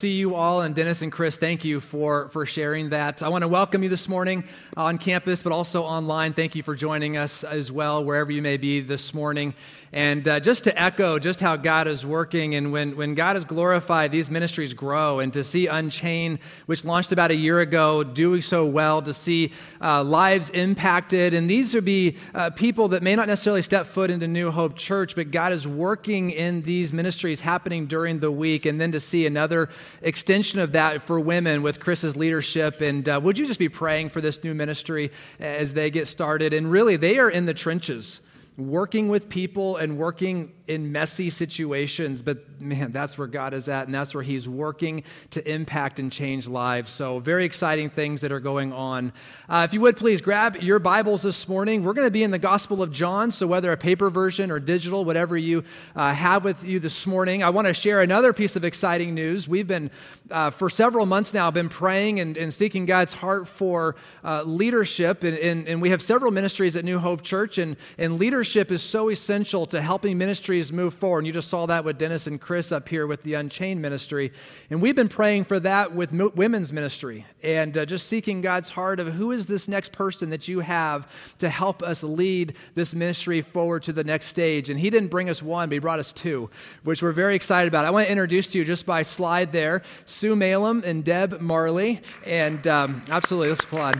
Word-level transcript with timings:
see 0.00 0.14
you 0.14 0.36
all 0.36 0.60
and 0.60 0.76
dennis 0.76 1.02
and 1.02 1.10
chris 1.10 1.36
thank 1.36 1.64
you 1.64 1.80
for 1.80 2.28
for 2.28 2.46
sharing 2.46 2.90
that 2.90 3.20
i 3.20 3.28
want 3.28 3.42
to 3.42 3.48
welcome 3.48 3.82
you 3.82 3.88
this 3.88 4.08
morning 4.08 4.44
on 4.76 4.96
campus 4.96 5.42
but 5.42 5.50
also 5.50 5.82
online 5.82 6.32
thank 6.32 6.54
you 6.54 6.62
for 6.62 6.76
joining 6.76 7.16
us 7.16 7.42
as 7.42 7.72
well 7.72 8.04
wherever 8.04 8.30
you 8.30 8.40
may 8.40 8.56
be 8.56 8.78
this 8.78 9.12
morning 9.12 9.52
and 9.92 10.28
uh, 10.28 10.38
just 10.40 10.64
to 10.64 10.80
echo 10.80 11.18
just 11.18 11.40
how 11.40 11.56
God 11.56 11.88
is 11.88 12.04
working, 12.04 12.54
and 12.54 12.72
when, 12.72 12.96
when 12.96 13.14
God 13.14 13.36
is 13.36 13.44
glorified, 13.44 14.12
these 14.12 14.30
ministries 14.30 14.74
grow. 14.74 15.20
And 15.20 15.32
to 15.32 15.42
see 15.42 15.66
Unchained, 15.66 16.40
which 16.66 16.84
launched 16.84 17.12
about 17.12 17.30
a 17.30 17.36
year 17.36 17.60
ago, 17.60 18.04
doing 18.04 18.42
so 18.42 18.66
well, 18.66 19.00
to 19.02 19.14
see 19.14 19.52
uh, 19.80 20.04
lives 20.04 20.50
impacted. 20.50 21.32
And 21.32 21.48
these 21.48 21.72
would 21.74 21.86
be 21.86 22.16
uh, 22.34 22.50
people 22.50 22.88
that 22.88 23.02
may 23.02 23.16
not 23.16 23.28
necessarily 23.28 23.62
step 23.62 23.86
foot 23.86 24.10
into 24.10 24.28
New 24.28 24.50
Hope 24.50 24.76
Church, 24.76 25.14
but 25.14 25.30
God 25.30 25.52
is 25.52 25.66
working 25.66 26.30
in 26.30 26.62
these 26.62 26.92
ministries 26.92 27.40
happening 27.40 27.86
during 27.86 28.18
the 28.18 28.30
week. 28.30 28.66
And 28.66 28.78
then 28.78 28.92
to 28.92 29.00
see 29.00 29.26
another 29.26 29.70
extension 30.02 30.60
of 30.60 30.72
that 30.72 31.02
for 31.02 31.20
women 31.20 31.62
with 31.62 31.80
Chris's 31.80 32.16
leadership. 32.16 32.80
And 32.80 33.08
uh, 33.08 33.20
would 33.22 33.38
you 33.38 33.46
just 33.46 33.58
be 33.58 33.68
praying 33.68 34.10
for 34.10 34.20
this 34.20 34.42
new 34.42 34.54
ministry 34.54 35.10
as 35.38 35.74
they 35.74 35.90
get 35.90 36.08
started? 36.08 36.52
And 36.52 36.70
really, 36.70 36.96
they 36.96 37.18
are 37.18 37.30
in 37.30 37.46
the 37.46 37.54
trenches 37.54 38.20
working 38.56 39.08
with 39.08 39.28
people 39.28 39.76
and 39.76 39.96
working 39.96 40.52
in 40.68 40.92
messy 40.92 41.30
situations, 41.30 42.20
but 42.20 42.38
man, 42.60 42.92
that's 42.92 43.16
where 43.16 43.26
God 43.26 43.54
is 43.54 43.68
at, 43.68 43.86
and 43.86 43.94
that's 43.94 44.14
where 44.14 44.22
He's 44.22 44.46
working 44.46 45.02
to 45.30 45.50
impact 45.50 45.98
and 45.98 46.12
change 46.12 46.46
lives. 46.46 46.90
So, 46.90 47.20
very 47.20 47.44
exciting 47.44 47.88
things 47.88 48.20
that 48.20 48.32
are 48.32 48.40
going 48.40 48.72
on. 48.72 49.12
Uh, 49.48 49.66
if 49.68 49.72
you 49.72 49.80
would 49.80 49.96
please 49.96 50.20
grab 50.20 50.56
your 50.56 50.78
Bibles 50.78 51.22
this 51.22 51.48
morning. 51.48 51.82
We're 51.82 51.94
going 51.94 52.06
to 52.06 52.12
be 52.12 52.22
in 52.22 52.30
the 52.30 52.38
Gospel 52.38 52.82
of 52.82 52.92
John, 52.92 53.30
so 53.32 53.46
whether 53.46 53.72
a 53.72 53.78
paper 53.78 54.10
version 54.10 54.50
or 54.50 54.60
digital, 54.60 55.06
whatever 55.06 55.38
you 55.38 55.64
uh, 55.96 56.12
have 56.12 56.44
with 56.44 56.62
you 56.64 56.78
this 56.78 57.06
morning, 57.06 57.42
I 57.42 57.48
want 57.48 57.66
to 57.66 57.74
share 57.74 58.02
another 58.02 58.34
piece 58.34 58.54
of 58.54 58.62
exciting 58.62 59.14
news. 59.14 59.48
We've 59.48 59.66
been, 59.66 59.90
uh, 60.30 60.50
for 60.50 60.68
several 60.68 61.06
months 61.06 61.32
now, 61.32 61.50
been 61.50 61.70
praying 61.70 62.20
and, 62.20 62.36
and 62.36 62.52
seeking 62.52 62.84
God's 62.84 63.14
heart 63.14 63.48
for 63.48 63.96
uh, 64.22 64.42
leadership, 64.42 65.24
and, 65.24 65.38
and, 65.38 65.66
and 65.66 65.80
we 65.80 65.88
have 65.90 66.02
several 66.02 66.30
ministries 66.30 66.76
at 66.76 66.84
New 66.84 66.98
Hope 66.98 67.22
Church, 67.22 67.56
and, 67.56 67.76
and 67.96 68.18
leadership 68.18 68.70
is 68.70 68.82
so 68.82 69.08
essential 69.08 69.64
to 69.66 69.80
helping 69.80 70.18
ministries 70.18 70.57
ministries 70.58 70.72
move 70.72 70.94
forward. 70.94 71.20
And 71.20 71.26
you 71.26 71.32
just 71.32 71.48
saw 71.48 71.66
that 71.66 71.84
with 71.84 71.98
Dennis 71.98 72.26
and 72.26 72.40
Chris 72.40 72.72
up 72.72 72.88
here 72.88 73.06
with 73.06 73.22
the 73.22 73.34
Unchained 73.34 73.80
ministry. 73.80 74.32
And 74.70 74.82
we've 74.82 74.96
been 74.96 75.08
praying 75.08 75.44
for 75.44 75.60
that 75.60 75.92
with 75.92 76.12
women's 76.12 76.72
ministry 76.72 77.24
and 77.42 77.76
uh, 77.76 77.86
just 77.86 78.08
seeking 78.08 78.40
God's 78.40 78.70
heart 78.70 78.98
of 78.98 79.12
who 79.14 79.30
is 79.30 79.46
this 79.46 79.68
next 79.68 79.92
person 79.92 80.30
that 80.30 80.48
you 80.48 80.60
have 80.60 81.06
to 81.38 81.48
help 81.48 81.82
us 81.82 82.02
lead 82.02 82.54
this 82.74 82.92
ministry 82.94 83.40
forward 83.40 83.84
to 83.84 83.92
the 83.92 84.04
next 84.04 84.26
stage. 84.26 84.68
And 84.68 84.80
He 84.80 84.90
didn't 84.90 85.08
bring 85.08 85.30
us 85.30 85.42
one, 85.42 85.68
but 85.68 85.74
He 85.74 85.78
brought 85.78 86.00
us 86.00 86.12
two, 86.12 86.50
which 86.82 87.02
we're 87.02 87.12
very 87.12 87.36
excited 87.36 87.68
about. 87.68 87.84
I 87.84 87.90
want 87.90 88.06
to 88.06 88.10
introduce 88.10 88.48
to 88.48 88.58
you 88.58 88.64
just 88.64 88.84
by 88.84 89.02
slide 89.02 89.52
there 89.52 89.82
Sue 90.06 90.34
Malem 90.34 90.82
and 90.82 91.04
Deb 91.04 91.40
Marley. 91.40 92.00
And 92.26 92.66
um, 92.66 93.02
absolutely, 93.10 93.50
let's 93.50 93.62
applaud. 93.62 93.98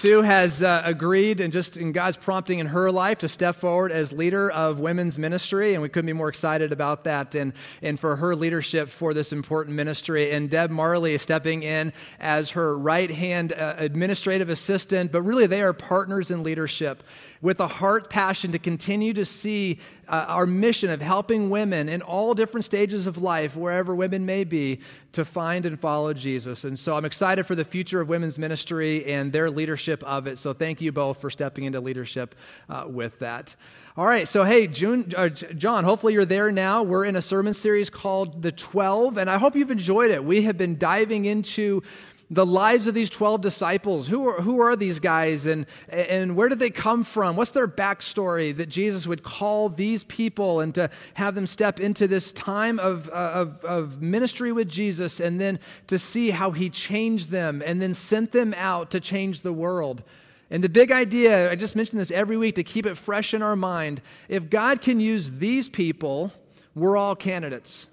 Sue 0.00 0.22
has 0.22 0.62
uh, 0.62 0.80
agreed, 0.86 1.40
and 1.40 1.52
just 1.52 1.76
in 1.76 1.92
God's 1.92 2.16
prompting 2.16 2.58
in 2.58 2.68
her 2.68 2.90
life, 2.90 3.18
to 3.18 3.28
step 3.28 3.54
forward 3.54 3.92
as 3.92 4.14
leader 4.14 4.50
of 4.50 4.80
women's 4.80 5.18
ministry, 5.18 5.74
and 5.74 5.82
we 5.82 5.90
couldn't 5.90 6.06
be 6.06 6.14
more 6.14 6.30
excited 6.30 6.72
about 6.72 7.04
that 7.04 7.34
and, 7.34 7.52
and 7.82 8.00
for 8.00 8.16
her 8.16 8.34
leadership 8.34 8.88
for 8.88 9.12
this 9.12 9.30
important 9.30 9.76
ministry. 9.76 10.30
And 10.30 10.48
Deb 10.48 10.70
Marley 10.70 11.12
is 11.12 11.20
stepping 11.20 11.62
in 11.62 11.92
as 12.18 12.52
her 12.52 12.78
right 12.78 13.10
hand 13.10 13.52
uh, 13.52 13.74
administrative 13.76 14.48
assistant, 14.48 15.12
but 15.12 15.20
really 15.20 15.46
they 15.46 15.60
are 15.60 15.74
partners 15.74 16.30
in 16.30 16.42
leadership 16.42 17.02
with 17.42 17.58
a 17.60 17.66
heart 17.66 18.10
passion 18.10 18.52
to 18.52 18.58
continue 18.58 19.12
to 19.14 19.24
see 19.24 19.78
uh, 20.08 20.26
our 20.28 20.46
mission 20.46 20.90
of 20.90 21.00
helping 21.00 21.48
women 21.48 21.88
in 21.88 22.02
all 22.02 22.34
different 22.34 22.64
stages 22.64 23.06
of 23.06 23.16
life, 23.16 23.56
wherever 23.56 23.94
women 23.94 24.26
may 24.26 24.44
be, 24.44 24.80
to 25.12 25.24
find 25.24 25.64
and 25.64 25.80
follow 25.80 26.12
Jesus. 26.12 26.64
And 26.64 26.78
so 26.78 26.96
I'm 26.96 27.04
excited 27.04 27.46
for 27.46 27.54
the 27.54 27.64
future 27.64 28.00
of 28.00 28.08
women's 28.08 28.38
ministry 28.38 29.04
and 29.06 29.32
their 29.32 29.50
leadership 29.50 30.02
of 30.04 30.26
it. 30.26 30.38
So 30.38 30.52
thank 30.52 30.80
you 30.80 30.92
both 30.92 31.20
for 31.20 31.30
stepping 31.30 31.64
into 31.64 31.80
leadership 31.80 32.34
uh, 32.68 32.84
with 32.86 33.18
that. 33.20 33.54
All 33.96 34.06
right, 34.06 34.26
so 34.28 34.44
hey, 34.44 34.66
June, 34.66 35.12
uh, 35.16 35.28
John, 35.28 35.84
hopefully 35.84 36.12
you're 36.12 36.24
there 36.24 36.52
now. 36.52 36.82
We're 36.82 37.04
in 37.04 37.16
a 37.16 37.22
sermon 37.22 37.54
series 37.54 37.90
called 37.90 38.40
The 38.40 38.52
12, 38.52 39.18
and 39.18 39.28
I 39.28 39.36
hope 39.36 39.56
you've 39.56 39.72
enjoyed 39.72 40.12
it. 40.12 40.24
We 40.24 40.42
have 40.42 40.56
been 40.56 40.78
diving 40.78 41.24
into 41.24 41.82
the 42.30 42.46
lives 42.46 42.86
of 42.86 42.94
these 42.94 43.10
12 43.10 43.40
disciples. 43.40 44.06
Who 44.06 44.28
are, 44.28 44.40
who 44.40 44.60
are 44.60 44.76
these 44.76 45.00
guys 45.00 45.46
and, 45.46 45.66
and 45.88 46.36
where 46.36 46.48
did 46.48 46.60
they 46.60 46.70
come 46.70 47.02
from? 47.02 47.34
What's 47.34 47.50
their 47.50 47.66
backstory 47.66 48.56
that 48.56 48.68
Jesus 48.68 49.06
would 49.06 49.24
call 49.24 49.68
these 49.68 50.04
people 50.04 50.60
and 50.60 50.72
to 50.76 50.90
have 51.14 51.34
them 51.34 51.48
step 51.48 51.80
into 51.80 52.06
this 52.06 52.32
time 52.32 52.78
of, 52.78 53.08
of, 53.08 53.64
of 53.64 54.00
ministry 54.00 54.52
with 54.52 54.68
Jesus 54.68 55.18
and 55.18 55.40
then 55.40 55.58
to 55.88 55.98
see 55.98 56.30
how 56.30 56.52
he 56.52 56.70
changed 56.70 57.30
them 57.30 57.62
and 57.66 57.82
then 57.82 57.94
sent 57.94 58.30
them 58.30 58.54
out 58.56 58.92
to 58.92 59.00
change 59.00 59.40
the 59.40 59.52
world? 59.52 60.04
And 60.52 60.62
the 60.64 60.68
big 60.68 60.92
idea, 60.92 61.50
I 61.50 61.56
just 61.56 61.74
mentioned 61.74 62.00
this 62.00 62.10
every 62.10 62.36
week 62.36 62.54
to 62.56 62.64
keep 62.64 62.86
it 62.86 62.96
fresh 62.96 63.34
in 63.34 63.42
our 63.42 63.56
mind 63.56 64.02
if 64.28 64.50
God 64.50 64.80
can 64.80 65.00
use 65.00 65.32
these 65.32 65.68
people, 65.68 66.32
we're 66.74 66.96
all 66.96 67.16
candidates. 67.16 67.88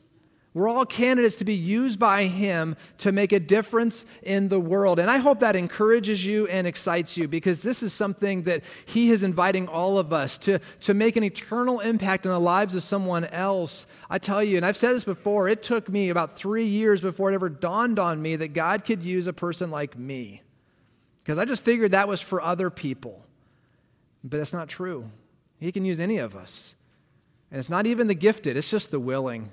We're 0.57 0.69
all 0.69 0.88
candidates 0.88 1.35
to 1.35 1.45
be 1.45 1.53
used 1.53 2.00
by 2.00 2.23
Him 2.23 2.78
to 2.97 3.12
make 3.12 3.31
a 3.31 3.40
difference 3.40 4.07
in 4.23 4.50
the 4.50 4.59
world. 4.59 4.97
And 4.97 5.07
I 5.07 5.18
hope 5.18 5.41
that 5.41 5.56
encourages 5.56 6.25
you 6.25 6.47
and 6.47 6.66
excites 6.66 7.16
you 7.16 7.28
because 7.28 7.62
this 7.62 7.84
is 7.84 7.94
something 7.94 8.41
that 8.44 8.63
He 8.88 9.12
is 9.12 9.22
inviting 9.22 9.68
all 9.68 10.00
of 10.00 10.12
us 10.12 10.35
to, 10.40 10.57
to 10.79 10.95
make 10.95 11.16
an 11.16 11.23
eternal 11.23 11.79
impact 11.79 12.25
in 12.25 12.31
the 12.31 12.40
lives 12.40 12.73
of 12.73 12.81
someone 12.81 13.25
else. 13.25 13.85
I 14.09 14.18
tell 14.18 14.44
you, 14.44 14.57
and 14.57 14.66
I've 14.66 14.78
said 14.78 14.95
this 14.95 15.03
before, 15.03 15.47
it 15.47 15.62
took 15.62 15.90
me 15.90 16.09
about 16.09 16.35
three 16.35 16.66
years 16.66 17.01
before 17.01 17.31
it 17.31 17.35
ever 17.35 17.50
dawned 17.50 18.00
on 18.00 18.19
me 18.19 18.35
that 18.38 18.53
God 18.53 18.84
could 18.84 19.06
use 19.06 19.28
a 19.28 19.34
person 19.34 19.69
like 19.69 19.95
me. 19.95 20.41
Because 21.19 21.38
I 21.38 21.45
just 21.45 21.62
figured 21.62 21.91
that 21.91 22.07
was 22.07 22.19
for 22.19 22.41
other 22.41 22.72
people. 22.72 23.24
But 24.24 24.38
that's 24.38 24.53
not 24.53 24.69
true. 24.69 25.12
He 25.59 25.72
can 25.72 25.85
use 25.85 26.00
any 26.00 26.18
of 26.18 26.35
us. 26.35 26.75
And 27.51 27.59
it's 27.59 27.69
not 27.69 27.85
even 27.85 28.07
the 28.07 28.16
gifted, 28.16 28.57
it's 28.57 28.72
just 28.72 28.89
the 28.89 29.00
willing 29.00 29.51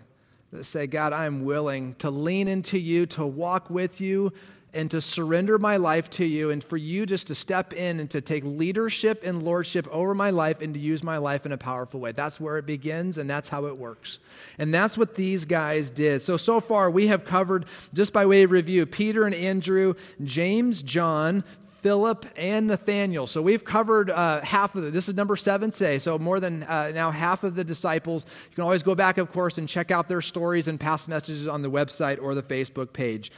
that 0.55 0.65
say, 0.65 0.87
God, 0.87 1.13
I'm 1.13 1.45
willing 1.45 1.97
to 1.97 2.11
lean 2.11 2.47
into 2.47 2.79
you, 2.79 3.07
to 3.07 3.27
walk 3.27 3.71
with 3.71 4.01
you, 4.01 4.33
and 4.73 4.91
to 4.91 5.01
surrender 5.01 5.59
my 5.59 5.77
life 5.77 6.09
to 6.11 6.25
you, 6.25 6.51
and 6.51 6.63
for 6.63 6.77
you 6.77 7.07
just 7.07 7.27
to 7.27 7.35
step 7.35 7.73
in 7.73 7.99
and 8.01 8.09
to 8.11 8.21
take 8.21 8.45
leadership 8.45 9.23
and 9.25 9.43
lordship 9.43 9.87
over 9.89 10.15
my 10.15 10.31
life 10.31 10.61
and 10.61 10.75
to 10.75 10.81
use 10.81 11.03
my 11.03 11.19
life 11.19 11.45
in 11.45 11.53
a 11.53 11.59
powerful 11.59 12.01
way. 12.01 12.13
That's 12.13 12.41
where 12.41 12.57
it 12.59 12.67
begins, 12.67 13.19
and 13.19 13.29
that's 13.29 13.49
how 13.49 13.67
it 13.67 13.77
works. 13.77 14.21
And 14.59 14.73
that's 14.73 14.97
what 14.97 15.17
these 15.17 15.45
guys 15.45 15.91
did. 15.91 16.23
So, 16.23 16.37
so 16.37 16.61
far, 16.61 16.89
we 16.91 17.09
have 17.09 17.25
covered, 17.25 17.67
just 17.93 18.13
by 18.13 18.25
way 18.25 18.45
of 18.45 18.53
review, 18.53 18.87
Peter 18.87 19.27
and 19.27 19.35
Andrew, 19.35 19.95
James, 20.23 20.83
John, 20.85 21.43
Philip, 21.85 22.25
and 22.39 22.67
Nathaniel. 22.69 23.27
So 23.27 23.43
we've 23.43 23.63
covered 23.63 24.09
uh, 24.09 24.41
half 24.41 24.75
of 24.75 24.87
it. 24.87 24.95
This 24.95 25.07
is 25.07 25.17
number 25.17 25.37
seven 25.37 25.71
today. 25.71 25.99
So 25.99 26.19
more 26.19 26.41
than 26.41 26.63
uh, 26.63 26.93
now 26.95 27.11
half 27.11 27.45
of 27.45 27.57
the 27.57 27.63
disciples. 27.63 28.25
You 28.25 28.55
can 28.55 28.65
always 28.65 28.83
go 28.83 28.95
back, 28.95 29.19
of 29.19 29.31
course, 29.31 29.59
and 29.59 29.69
check 29.69 29.91
out 29.91 30.09
their 30.09 30.23
stories 30.23 30.67
and 30.67 30.81
past 30.81 31.11
messages 31.11 31.47
on 31.47 31.61
the 31.61 31.71
website 31.71 32.23
or 32.23 32.35
the 32.35 32.43
Facebook 32.43 32.95
page. 32.95 33.31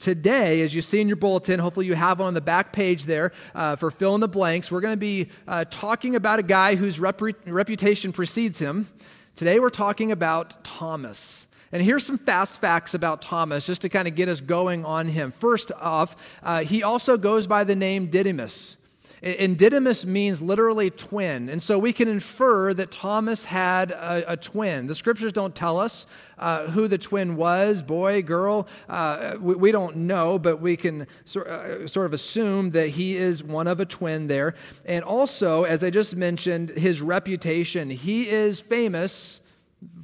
Today, 0.00 0.62
as 0.62 0.74
you 0.74 0.82
see 0.82 1.00
in 1.00 1.06
your 1.06 1.16
bulletin, 1.16 1.60
hopefully 1.60 1.86
you 1.86 1.94
have 1.94 2.20
on 2.20 2.34
the 2.34 2.40
back 2.40 2.72
page 2.72 3.04
there 3.04 3.30
uh, 3.54 3.76
for 3.76 3.92
fill 3.92 4.16
in 4.16 4.20
the 4.20 4.26
blanks, 4.26 4.72
we're 4.72 4.80
going 4.80 4.94
to 4.94 4.96
be 4.96 5.28
uh, 5.46 5.64
talking 5.70 6.16
about 6.16 6.40
a 6.40 6.42
guy 6.42 6.74
whose 6.74 6.98
rep- 6.98 7.22
reputation 7.46 8.10
precedes 8.10 8.58
him. 8.58 8.88
Today, 9.36 9.60
we're 9.60 9.70
talking 9.70 10.10
about 10.10 10.64
Thomas. 10.64 11.46
And 11.72 11.82
here's 11.82 12.04
some 12.04 12.18
fast 12.18 12.60
facts 12.60 12.92
about 12.92 13.22
Thomas, 13.22 13.66
just 13.66 13.82
to 13.82 13.88
kind 13.88 14.06
of 14.06 14.14
get 14.14 14.28
us 14.28 14.42
going 14.42 14.84
on 14.84 15.08
him. 15.08 15.32
First 15.32 15.72
off, 15.80 16.38
uh, 16.42 16.60
he 16.60 16.82
also 16.82 17.16
goes 17.16 17.46
by 17.46 17.64
the 17.64 17.74
name 17.74 18.08
Didymus. 18.08 18.76
And 19.22 19.56
Didymus 19.56 20.04
means 20.04 20.42
literally 20.42 20.90
twin. 20.90 21.48
And 21.48 21.62
so 21.62 21.78
we 21.78 21.92
can 21.92 22.08
infer 22.08 22.74
that 22.74 22.90
Thomas 22.90 23.44
had 23.44 23.92
a, 23.92 24.32
a 24.32 24.36
twin. 24.36 24.88
The 24.88 24.96
scriptures 24.96 25.32
don't 25.32 25.54
tell 25.54 25.78
us 25.78 26.08
uh, 26.38 26.66
who 26.66 26.88
the 26.88 26.98
twin 26.98 27.36
was 27.36 27.82
boy, 27.82 28.22
girl. 28.22 28.66
Uh, 28.88 29.36
we, 29.40 29.54
we, 29.54 29.72
don't 29.72 29.96
know, 29.96 30.40
but 30.40 30.60
we 30.60 30.76
can 30.76 31.02
uh, 31.02 31.86
sort 31.86 32.06
of 32.06 32.12
assume 32.12 32.70
that 32.70 32.88
he 32.88 33.16
is 33.16 33.44
one 33.44 33.68
of 33.68 33.78
a 33.78 33.86
twin 33.86 34.26
there. 34.26 34.56
And 34.86 35.04
also, 35.04 35.62
as 35.62 35.84
I 35.84 35.90
just 35.90 36.16
mentioned, 36.16 36.70
his 36.70 37.00
reputation. 37.00 37.90
He 37.90 38.28
is 38.28 38.60
famous 38.60 39.40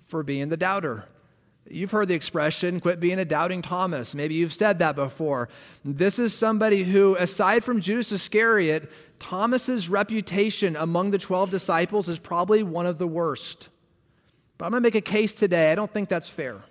for 0.07 0.23
being 0.23 0.49
the 0.49 0.57
doubter. 0.57 1.09
You've 1.71 1.91
heard 1.91 2.09
the 2.09 2.15
expression, 2.15 2.81
quit 2.81 2.99
being 2.99 3.19
a 3.19 3.25
doubting 3.25 3.61
Thomas. 3.61 4.15
Maybe 4.15 4.35
you've 4.35 4.55
said 4.55 4.79
that 4.79 4.97
before. 4.97 5.49
This 5.85 6.19
is 6.19 6.33
somebody 6.33 6.83
who, 6.85 7.17
aside 7.17 7.63
from 7.63 7.81
Judas 7.81 8.11
Iscariot, 8.11 8.91
Thomas's 9.19 9.89
reputation 9.89 10.77
among 10.77 11.11
the 11.11 11.19
12 11.19 11.51
disciples 11.51 12.09
is 12.09 12.19
probably 12.19 12.63
one 12.63 12.87
of 12.87 12.99
the 12.99 13.07
worst. 13.07 13.69
But 14.57 14.67
I'm 14.67 14.71
going 14.71 14.83
to 14.83 14.87
make 14.87 14.95
a 14.95 15.01
case 15.01 15.35
today. 15.35 15.71
I 15.71 15.75
don't 15.75 15.93
think 15.93 16.09
that's 16.09 16.29
fair. 16.29 16.63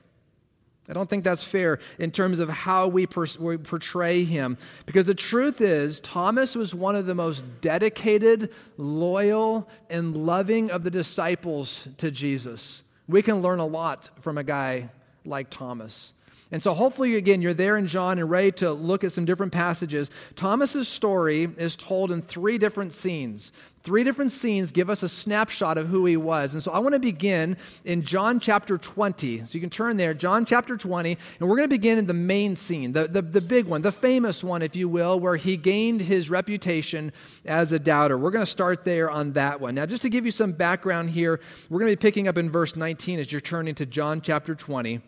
I 0.89 0.93
don't 0.93 1.09
think 1.09 1.23
that's 1.23 1.43
fair 1.43 1.79
in 1.99 2.11
terms 2.11 2.39
of 2.39 2.49
how 2.49 2.87
we, 2.87 3.05
per- 3.05 3.27
we, 3.39 3.57
portray 3.57 4.23
him. 4.23 4.57
Because 4.85 5.05
the 5.05 5.13
truth 5.13 5.59
is, 5.61 5.99
Thomas 5.99 6.55
was 6.55 6.73
one 6.73 6.95
of 6.95 7.05
the 7.05 7.15
most 7.15 7.43
dedicated, 7.61 8.51
loyal, 8.77 9.69
and 9.89 10.15
loving 10.25 10.71
of 10.71 10.83
the 10.83 10.91
disciples 10.91 11.89
to 11.97 12.09
Jesus 12.09 12.83
we 13.07 13.21
can 13.21 13.41
learn 13.41 13.59
a 13.59 13.65
lot 13.65 14.09
from 14.21 14.37
a 14.37 14.43
guy 14.43 14.89
like 15.25 15.49
Thomas. 15.49 16.13
And 16.49 16.63
so, 16.63 16.73
hopefully, 16.73 17.15
again, 17.15 17.41
you're 17.41 17.53
there 17.53 17.75
in 17.75 17.87
John 17.87 18.19
and 18.19 18.29
ready 18.29 18.53
to 18.53 18.71
look 18.71 19.03
at 19.03 19.11
some 19.11 19.25
different 19.25 19.51
passages. 19.51 20.09
Thomas's 20.35 20.87
story 20.87 21.43
is 21.43 21.75
told 21.75 22.09
in 22.09 22.21
three 22.21 22.57
different 22.57 22.93
scenes. 22.93 23.51
Three 23.83 24.03
different 24.03 24.31
scenes 24.31 24.71
give 24.71 24.89
us 24.89 25.03
a 25.03 25.09
snapshot 25.09 25.77
of 25.77 25.87
who 25.87 26.05
he 26.05 26.15
was. 26.15 26.53
And 26.53 26.63
so, 26.63 26.71
I 26.71 26.79
want 26.79 26.93
to 26.93 26.99
begin 26.99 27.57
in 27.83 28.01
John 28.03 28.39
chapter 28.39 28.77
20. 28.77 29.39
So, 29.39 29.55
you 29.55 29.59
can 29.59 29.69
turn 29.69 29.97
there, 29.97 30.13
John 30.13 30.45
chapter 30.45 30.77
20, 30.77 31.17
and 31.39 31.49
we're 31.49 31.57
going 31.57 31.67
to 31.67 31.75
begin 31.75 31.97
in 31.97 32.07
the 32.07 32.13
main 32.13 32.55
scene, 32.55 32.93
the, 32.93 33.09
the, 33.09 33.21
the 33.21 33.41
big 33.41 33.65
one, 33.65 33.81
the 33.81 33.91
famous 33.91 34.41
one, 34.41 34.61
if 34.61 34.73
you 34.73 34.87
will, 34.87 35.19
where 35.19 35.35
he 35.35 35.57
gained 35.57 35.99
his 35.99 36.29
reputation 36.29 37.11
as 37.45 37.73
a 37.73 37.79
doubter. 37.79 38.17
We're 38.17 38.31
going 38.31 38.45
to 38.45 38.49
start 38.49 38.85
there 38.85 39.11
on 39.11 39.33
that 39.33 39.59
one. 39.59 39.75
Now, 39.75 39.85
just 39.85 40.03
to 40.03 40.09
give 40.09 40.23
you 40.23 40.31
some 40.31 40.53
background 40.53 41.09
here, 41.09 41.41
we're 41.69 41.79
going 41.79 41.91
to 41.91 41.97
be 41.97 42.01
picking 42.01 42.29
up 42.29 42.37
in 42.37 42.49
verse 42.49 42.77
19 42.77 43.19
as 43.19 43.33
you're 43.33 43.41
turning 43.41 43.75
to 43.75 43.85
John 43.85 44.21
chapter 44.21 44.55
20. 44.55 45.01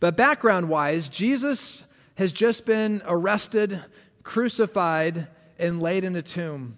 But 0.00 0.16
background 0.16 0.68
wise, 0.68 1.08
Jesus 1.08 1.84
has 2.16 2.32
just 2.32 2.66
been 2.66 3.02
arrested, 3.06 3.82
crucified, 4.22 5.28
and 5.58 5.80
laid 5.80 6.04
in 6.04 6.16
a 6.16 6.22
tomb. 6.22 6.76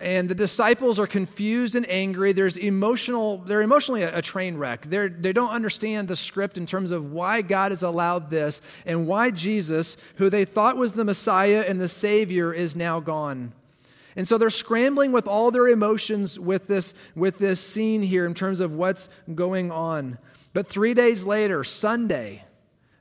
And 0.00 0.28
the 0.28 0.34
disciples 0.34 0.98
are 0.98 1.06
confused 1.06 1.76
and 1.76 1.88
angry. 1.88 2.32
There's 2.32 2.56
emotional, 2.56 3.38
they're 3.38 3.62
emotionally 3.62 4.02
a, 4.02 4.20
train 4.20 4.56
wreck. 4.56 4.82
They're, 4.82 5.08
they 5.08 5.32
don't 5.32 5.50
understand 5.50 6.08
the 6.08 6.16
script 6.16 6.58
in 6.58 6.66
terms 6.66 6.90
of 6.90 7.12
why 7.12 7.40
God 7.40 7.70
has 7.70 7.84
allowed 7.84 8.28
this 8.28 8.60
and 8.84 9.06
why 9.06 9.30
Jesus, 9.30 9.96
who 10.16 10.28
they 10.28 10.44
thought 10.44 10.76
was 10.76 10.92
the 10.92 11.04
Messiah 11.04 11.64
and 11.68 11.80
the 11.80 11.88
Savior, 11.88 12.52
is 12.52 12.74
now 12.74 12.98
gone. 12.98 13.52
And 14.16 14.26
so 14.26 14.38
they're 14.38 14.50
scrambling 14.50 15.12
with 15.12 15.28
all 15.28 15.52
their 15.52 15.68
emotions 15.68 16.38
with 16.38 16.66
this, 16.66 16.94
with 17.14 17.38
this 17.38 17.60
scene 17.60 18.02
here 18.02 18.26
in 18.26 18.34
terms 18.34 18.58
of 18.58 18.74
what's 18.74 19.08
going 19.32 19.70
on. 19.70 20.18
But 20.52 20.66
three 20.66 20.94
days 20.94 21.24
later, 21.24 21.64
Sunday, 21.64 22.44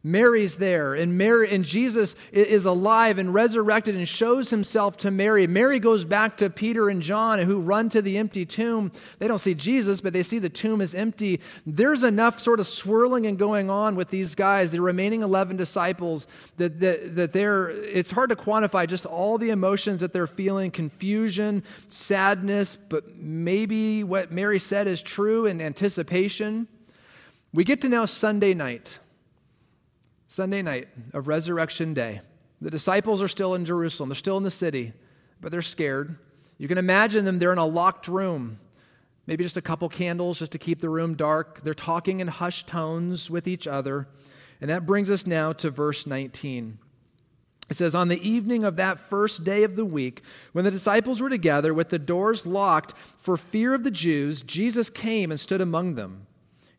Mary's 0.03 0.55
there, 0.55 0.95
and 0.95 1.15
Mary 1.15 1.53
and 1.53 1.63
Jesus 1.63 2.15
is 2.31 2.65
alive 2.65 3.19
and 3.19 3.33
resurrected 3.33 3.95
and 3.95 4.07
shows 4.07 4.49
himself 4.49 4.97
to 4.97 5.11
Mary. 5.11 5.45
Mary 5.45 5.77
goes 5.77 6.05
back 6.05 6.37
to 6.37 6.49
Peter 6.49 6.89
and 6.89 7.03
John, 7.03 7.37
who 7.37 7.61
run 7.61 7.89
to 7.89 8.01
the 8.01 8.17
empty 8.17 8.43
tomb. 8.45 8.91
They 9.19 9.27
don't 9.27 9.39
see 9.39 9.53
Jesus, 9.53 10.01
but 10.01 10.13
they 10.13 10.23
see 10.23 10.39
the 10.39 10.49
tomb 10.49 10.81
is 10.81 10.95
empty. 10.95 11.39
There's 11.67 12.01
enough 12.01 12.39
sort 12.39 12.59
of 12.59 12.65
swirling 12.65 13.27
and 13.27 13.37
going 13.37 13.69
on 13.69 13.95
with 13.95 14.09
these 14.09 14.33
guys, 14.33 14.71
the 14.71 14.81
remaining 14.81 15.21
11 15.21 15.55
disciples, 15.55 16.25
that, 16.57 16.79
that, 16.79 17.15
that 17.15 17.33
they're, 17.33 17.69
it's 17.69 18.09
hard 18.09 18.31
to 18.31 18.35
quantify 18.35 18.87
just 18.87 19.05
all 19.05 19.37
the 19.37 19.51
emotions 19.51 19.99
that 19.99 20.13
they're 20.13 20.25
feeling 20.25 20.71
confusion, 20.71 21.63
sadness, 21.89 22.75
but 22.75 23.17
maybe 23.17 24.03
what 24.03 24.31
Mary 24.31 24.57
said 24.57 24.87
is 24.87 25.03
true 25.03 25.45
in 25.45 25.61
anticipation. 25.61 26.67
We 27.53 27.65
get 27.65 27.81
to 27.81 27.89
now 27.89 28.05
Sunday 28.05 28.53
night, 28.53 28.99
Sunday 30.29 30.61
night 30.61 30.87
of 31.13 31.27
Resurrection 31.27 31.93
Day. 31.93 32.21
The 32.61 32.71
disciples 32.71 33.21
are 33.21 33.27
still 33.27 33.55
in 33.55 33.65
Jerusalem, 33.65 34.09
they're 34.09 34.15
still 34.15 34.37
in 34.37 34.43
the 34.43 34.51
city, 34.51 34.93
but 35.41 35.51
they're 35.51 35.61
scared. 35.61 36.17
You 36.57 36.67
can 36.67 36.77
imagine 36.77 37.25
them, 37.25 37.39
they're 37.39 37.51
in 37.51 37.57
a 37.57 37.65
locked 37.65 38.07
room, 38.07 38.59
maybe 39.27 39.43
just 39.43 39.57
a 39.57 39.61
couple 39.61 39.89
candles 39.89 40.39
just 40.39 40.53
to 40.53 40.59
keep 40.59 40.79
the 40.79 40.89
room 40.89 41.15
dark. 41.15 41.61
They're 41.61 41.73
talking 41.73 42.21
in 42.21 42.27
hushed 42.27 42.67
tones 42.67 43.29
with 43.29 43.47
each 43.47 43.67
other. 43.67 44.07
And 44.61 44.69
that 44.69 44.85
brings 44.85 45.09
us 45.09 45.25
now 45.25 45.53
to 45.53 45.71
verse 45.71 46.05
19. 46.05 46.77
It 47.69 47.77
says, 47.77 47.95
On 47.95 48.09
the 48.09 48.29
evening 48.29 48.63
of 48.63 48.75
that 48.75 48.99
first 48.99 49.43
day 49.43 49.63
of 49.63 49.75
the 49.75 49.85
week, 49.85 50.21
when 50.53 50.63
the 50.63 50.71
disciples 50.71 51.19
were 51.19 51.29
together 51.29 51.73
with 51.73 51.89
the 51.89 51.99
doors 51.99 52.45
locked 52.45 52.95
for 52.95 53.37
fear 53.37 53.73
of 53.73 53.83
the 53.83 53.91
Jews, 53.91 54.43
Jesus 54.43 54.89
came 54.89 55.31
and 55.31 55.39
stood 55.39 55.61
among 55.61 55.95
them. 55.95 56.27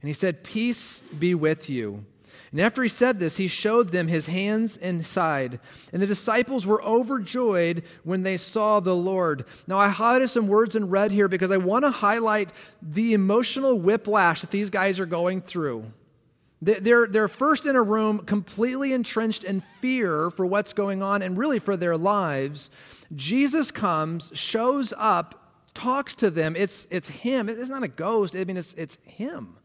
And 0.03 0.09
he 0.09 0.13
said, 0.13 0.45
Peace 0.45 1.01
be 1.01 1.35
with 1.35 1.71
you. 1.71 2.05
And 2.51 2.61
after 2.61 2.83
he 2.83 2.89
said 2.89 3.19
this, 3.19 3.39
he 3.39 3.49
showed 3.49 3.89
them 3.89 4.09
his 4.09 4.27
hands 4.27 4.77
and 4.77 5.05
side. 5.07 5.59
And 5.91 6.03
the 6.03 6.07
disciples 6.07 6.67
were 6.67 6.83
overjoyed 6.83 7.83
when 8.05 8.25
they 8.25 8.37
saw 8.37 8.79
the 8.79 8.95
Lord. 8.95 9.47
Now, 9.67 9.79
I 9.79 9.89
highlighted 9.89 10.29
some 10.29 10.49
words 10.49 10.77
in 10.77 10.91
red 10.91 11.13
here 11.13 11.29
because 11.29 11.51
I 11.51 11.57
want 11.57 11.87
to 11.87 11.91
highlight 11.91 12.51
the 12.83 13.15
emotional 13.15 13.81
whiplash 13.81 14.43
that 14.43 14.51
these 14.51 14.69
guys 14.69 15.01
are 15.01 15.07
going 15.07 15.41
through. 15.41 15.85
They're, 16.61 17.09
they're 17.09 17.27
first 17.27 17.67
in 17.67 17.75
a 17.75 17.83
room 17.83 18.21
completely 18.21 18.93
entrenched 18.93 19.43
in 19.43 19.63
fear 19.81 20.31
for 20.31 20.47
what's 20.47 20.73
going 20.73 21.03
on 21.03 21.21
and 21.21 21.37
really 21.37 21.59
for 21.59 21.77
their 21.77 21.97
lives. 21.97 22.71
Jesus 23.17 23.73
comes, 23.73 24.31
shows 24.35 24.95
up, 24.97 25.53
talks 25.75 26.15
to 26.17 26.31
them. 26.31 26.55
It's, 26.55 26.87
it's 26.91 27.09
him. 27.09 27.49
It's 27.49 27.71
not 27.71 27.83
a 27.83 27.89
ghost. 27.89 28.37
I 28.37 28.45
mean, 28.45 28.57
it's, 28.57 28.75
it's 28.75 28.99
him. 29.05 29.57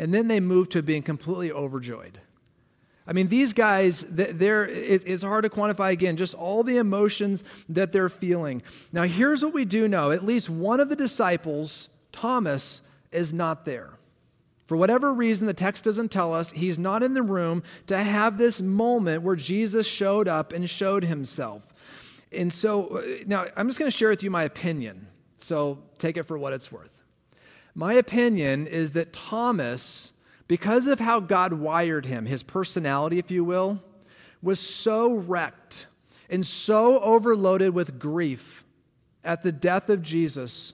And 0.00 0.14
then 0.14 0.28
they 0.28 0.40
move 0.40 0.70
to 0.70 0.82
being 0.82 1.02
completely 1.02 1.52
overjoyed. 1.52 2.18
I 3.06 3.12
mean, 3.12 3.28
these 3.28 3.52
guys, 3.52 4.00
they're, 4.00 4.66
it's 4.66 5.22
hard 5.22 5.44
to 5.44 5.50
quantify 5.50 5.92
again, 5.92 6.16
just 6.16 6.34
all 6.34 6.62
the 6.62 6.78
emotions 6.78 7.44
that 7.68 7.92
they're 7.92 8.08
feeling. 8.08 8.62
Now, 8.92 9.02
here's 9.02 9.44
what 9.44 9.52
we 9.52 9.66
do 9.66 9.88
know 9.88 10.10
at 10.10 10.24
least 10.24 10.48
one 10.48 10.80
of 10.80 10.88
the 10.88 10.96
disciples, 10.96 11.90
Thomas, 12.12 12.80
is 13.12 13.34
not 13.34 13.66
there. 13.66 13.90
For 14.64 14.74
whatever 14.74 15.12
reason, 15.12 15.46
the 15.46 15.52
text 15.52 15.84
doesn't 15.84 16.10
tell 16.10 16.32
us, 16.32 16.50
he's 16.52 16.78
not 16.78 17.02
in 17.02 17.12
the 17.12 17.22
room 17.22 17.62
to 17.88 17.98
have 17.98 18.38
this 18.38 18.62
moment 18.62 19.22
where 19.22 19.36
Jesus 19.36 19.86
showed 19.86 20.28
up 20.28 20.54
and 20.54 20.70
showed 20.70 21.04
himself. 21.04 21.74
And 22.32 22.50
so, 22.50 22.86
uh, 22.86 23.02
now 23.26 23.46
I'm 23.54 23.68
just 23.68 23.78
going 23.78 23.90
to 23.90 23.96
share 23.96 24.08
with 24.08 24.22
you 24.22 24.30
my 24.30 24.44
opinion. 24.44 25.08
So 25.36 25.82
take 25.98 26.16
it 26.16 26.22
for 26.22 26.38
what 26.38 26.54
it's 26.54 26.72
worth. 26.72 26.99
My 27.74 27.94
opinion 27.94 28.66
is 28.66 28.92
that 28.92 29.12
Thomas, 29.12 30.12
because 30.48 30.86
of 30.86 31.00
how 31.00 31.20
God 31.20 31.54
wired 31.54 32.06
him, 32.06 32.26
his 32.26 32.42
personality, 32.42 33.18
if 33.18 33.30
you 33.30 33.44
will, 33.44 33.82
was 34.42 34.58
so 34.58 35.14
wrecked 35.14 35.86
and 36.28 36.46
so 36.46 37.00
overloaded 37.00 37.74
with 37.74 37.98
grief 37.98 38.64
at 39.24 39.42
the 39.42 39.52
death 39.52 39.90
of 39.90 40.02
Jesus 40.02 40.72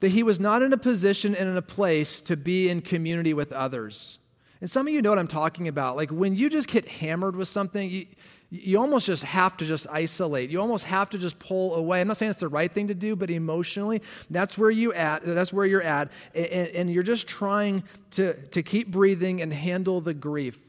that 0.00 0.10
he 0.10 0.22
was 0.22 0.38
not 0.38 0.62
in 0.62 0.72
a 0.72 0.78
position 0.78 1.34
and 1.34 1.48
in 1.48 1.56
a 1.56 1.62
place 1.62 2.20
to 2.20 2.36
be 2.36 2.68
in 2.68 2.82
community 2.82 3.32
with 3.32 3.52
others. 3.52 4.18
And 4.60 4.70
some 4.70 4.86
of 4.86 4.92
you 4.92 5.02
know 5.02 5.10
what 5.10 5.18
I'm 5.18 5.26
talking 5.26 5.68
about. 5.68 5.96
Like 5.96 6.10
when 6.10 6.34
you 6.34 6.48
just 6.48 6.68
get 6.68 6.86
hammered 6.86 7.36
with 7.36 7.48
something, 7.48 7.90
you, 7.90 8.06
you 8.50 8.78
almost 8.78 9.06
just 9.06 9.24
have 9.24 9.56
to 9.56 9.66
just 9.66 9.86
isolate. 9.90 10.50
You 10.50 10.60
almost 10.60 10.84
have 10.84 11.10
to 11.10 11.18
just 11.18 11.38
pull 11.38 11.74
away. 11.74 12.00
I'm 12.00 12.08
not 12.08 12.16
saying 12.16 12.30
it's 12.30 12.40
the 12.40 12.48
right 12.48 12.70
thing 12.70 12.88
to 12.88 12.94
do, 12.94 13.16
but 13.16 13.30
emotionally, 13.30 14.02
that's 14.30 14.56
where 14.56 14.70
you 14.70 14.92
at. 14.92 15.22
That's 15.24 15.52
where 15.52 15.66
you're 15.66 15.82
at, 15.82 16.12
and, 16.34 16.68
and 16.68 16.90
you're 16.90 17.02
just 17.02 17.26
trying 17.26 17.82
to, 18.12 18.34
to 18.48 18.62
keep 18.62 18.90
breathing 18.90 19.42
and 19.42 19.52
handle 19.52 20.00
the 20.00 20.14
grief. 20.14 20.60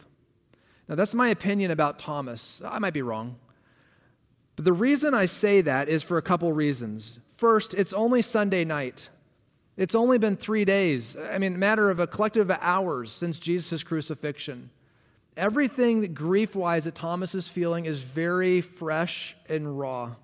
Now, 0.88 0.96
that's 0.96 1.13
my 1.13 1.27
opinion 1.29 1.69
about 1.69 2.00
Thomas. 2.00 2.62
I 2.65 2.79
might 2.79 2.93
be 2.93 3.01
wrong. 3.01 3.38
But 4.55 4.65
the 4.65 4.74
reason 4.74 5.13
I 5.13 5.27
say 5.27 5.62
that 5.62 5.88
is 5.88 6.01
for 6.01 6.17
a 6.17 6.22
couple 6.22 6.51
reasons. 6.53 7.19
First, 7.36 7.75
it's 7.75 7.93
only 7.93 8.24
Sunday 8.24 8.65
night. 8.65 9.10
It's 9.75 9.93
only 9.93 10.17
been 10.17 10.36
three 10.36 10.65
days. 10.65 11.15
I 11.15 11.38
mean, 11.38 11.53
a 11.53 11.57
matter 11.60 11.91
of 11.91 12.00
a 12.00 12.07
collective 12.07 12.50
of 12.50 12.57
hours 12.60 13.12
since 13.12 13.38
Jesus' 13.38 13.84
crucifixion. 13.84 14.72
Everything 15.38 16.15
grief 16.15 16.56
wise 16.56 16.86
that 16.86 16.96
Thomas 16.96 17.36
is 17.36 17.48
feeling 17.48 17.86
is 17.86 18.01
very 18.01 18.60
fresh 18.60 19.38
and 19.48 19.79
raw. 19.79 20.15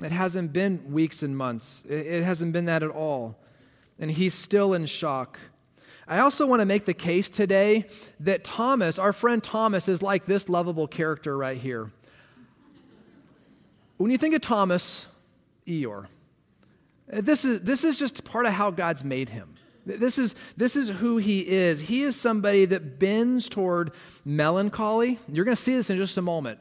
It 0.00 0.12
hasn't 0.12 0.52
been 0.52 0.92
weeks 0.92 1.24
and 1.24 1.36
months, 1.36 1.84
it 1.88 2.22
hasn't 2.22 2.52
been 2.52 2.66
that 2.66 2.82
at 2.84 2.90
all. 2.90 3.36
And 3.98 4.10
he's 4.10 4.34
still 4.34 4.74
in 4.74 4.86
shock. 4.86 5.40
I 6.06 6.20
also 6.20 6.46
want 6.46 6.60
to 6.60 6.66
make 6.66 6.84
the 6.84 6.94
case 6.94 7.28
today 7.28 7.86
that 8.20 8.44
Thomas, 8.44 8.98
our 8.98 9.12
friend 9.12 9.42
Thomas, 9.42 9.88
is 9.88 10.02
like 10.02 10.26
this 10.26 10.48
lovable 10.48 10.86
character 10.86 11.36
right 11.36 11.56
here. 11.56 11.90
When 13.96 14.10
you 14.12 14.18
think 14.18 14.34
of 14.34 14.42
Thomas, 14.42 15.06
Eeyore, 15.66 16.06
this 17.08 17.44
is, 17.44 17.62
this 17.62 17.82
is 17.82 17.98
just 17.98 18.22
part 18.24 18.46
of 18.46 18.52
how 18.52 18.70
God's 18.70 19.02
made 19.02 19.30
him. 19.30 19.55
This 19.86 20.18
is, 20.18 20.34
this 20.56 20.74
is 20.74 20.88
who 20.88 21.18
he 21.18 21.46
is. 21.48 21.82
He 21.82 22.02
is 22.02 22.16
somebody 22.16 22.64
that 22.64 22.98
bends 22.98 23.48
toward 23.48 23.92
melancholy. 24.24 25.20
You're 25.32 25.44
going 25.44 25.56
to 25.56 25.62
see 25.62 25.76
this 25.76 25.90
in 25.90 25.96
just 25.96 26.18
a 26.18 26.22
moment. 26.22 26.58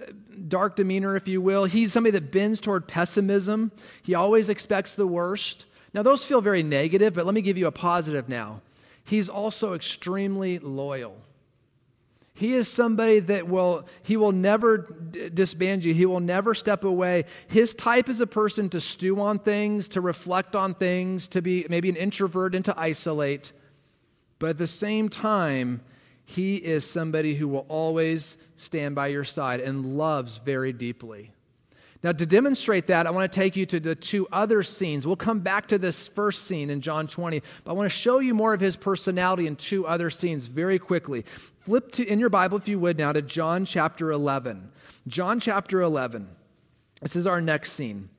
Uh, 0.00 0.04
dark 0.46 0.76
demeanor, 0.76 1.16
if 1.16 1.26
you 1.26 1.40
will. 1.40 1.64
He's 1.64 1.92
somebody 1.92 2.12
that 2.12 2.30
bends 2.30 2.60
toward 2.60 2.86
pessimism. 2.86 3.72
He 4.02 4.14
always 4.14 4.48
expects 4.48 4.94
the 4.94 5.08
worst. 5.08 5.66
Now, 5.92 6.04
those 6.04 6.24
feel 6.24 6.40
very 6.40 6.62
negative, 6.62 7.14
but 7.14 7.26
let 7.26 7.34
me 7.34 7.42
give 7.42 7.58
you 7.58 7.66
a 7.66 7.72
positive 7.72 8.28
now. 8.28 8.62
He's 9.04 9.28
also 9.28 9.74
extremely 9.74 10.60
loyal. 10.60 11.16
He 12.38 12.52
is 12.52 12.68
somebody 12.68 13.18
that 13.18 13.48
will, 13.48 13.88
he 14.04 14.16
will 14.16 14.30
never 14.30 14.78
disband 15.34 15.84
you. 15.84 15.92
He 15.92 16.06
will 16.06 16.20
never 16.20 16.54
step 16.54 16.84
away. 16.84 17.24
His 17.48 17.74
type 17.74 18.08
is 18.08 18.20
a 18.20 18.28
person 18.28 18.68
to 18.68 18.80
stew 18.80 19.18
on 19.18 19.40
things, 19.40 19.88
to 19.88 20.00
reflect 20.00 20.54
on 20.54 20.74
things, 20.74 21.26
to 21.30 21.42
be 21.42 21.66
maybe 21.68 21.88
an 21.88 21.96
introvert 21.96 22.54
and 22.54 22.64
to 22.66 22.78
isolate. 22.78 23.50
But 24.38 24.50
at 24.50 24.58
the 24.58 24.68
same 24.68 25.08
time, 25.08 25.80
he 26.26 26.58
is 26.58 26.88
somebody 26.88 27.34
who 27.34 27.48
will 27.48 27.66
always 27.68 28.36
stand 28.56 28.94
by 28.94 29.08
your 29.08 29.24
side 29.24 29.58
and 29.58 29.98
loves 29.98 30.38
very 30.38 30.72
deeply. 30.72 31.32
Now, 32.02 32.12
to 32.12 32.26
demonstrate 32.26 32.86
that, 32.86 33.08
I 33.08 33.10
want 33.10 33.30
to 33.30 33.36
take 33.36 33.56
you 33.56 33.66
to 33.66 33.80
the 33.80 33.96
two 33.96 34.28
other 34.30 34.62
scenes. 34.62 35.04
We'll 35.04 35.16
come 35.16 35.40
back 35.40 35.66
to 35.68 35.78
this 35.78 36.06
first 36.06 36.44
scene 36.44 36.70
in 36.70 36.80
John 36.80 37.08
20, 37.08 37.42
but 37.64 37.70
I 37.70 37.74
want 37.74 37.90
to 37.90 37.96
show 37.96 38.20
you 38.20 38.34
more 38.34 38.54
of 38.54 38.60
his 38.60 38.76
personality 38.76 39.48
in 39.48 39.56
two 39.56 39.84
other 39.84 40.08
scenes 40.08 40.46
very 40.46 40.78
quickly. 40.78 41.22
Flip 41.60 41.90
to, 41.92 42.06
in 42.06 42.20
your 42.20 42.30
Bible, 42.30 42.56
if 42.56 42.68
you 42.68 42.78
would, 42.78 42.98
now 42.98 43.12
to 43.12 43.20
John 43.20 43.64
chapter 43.64 44.12
11. 44.12 44.70
John 45.08 45.40
chapter 45.40 45.82
11. 45.82 46.28
This 47.02 47.16
is 47.16 47.26
our 47.26 47.40
next 47.40 47.72
scene. 47.72 48.10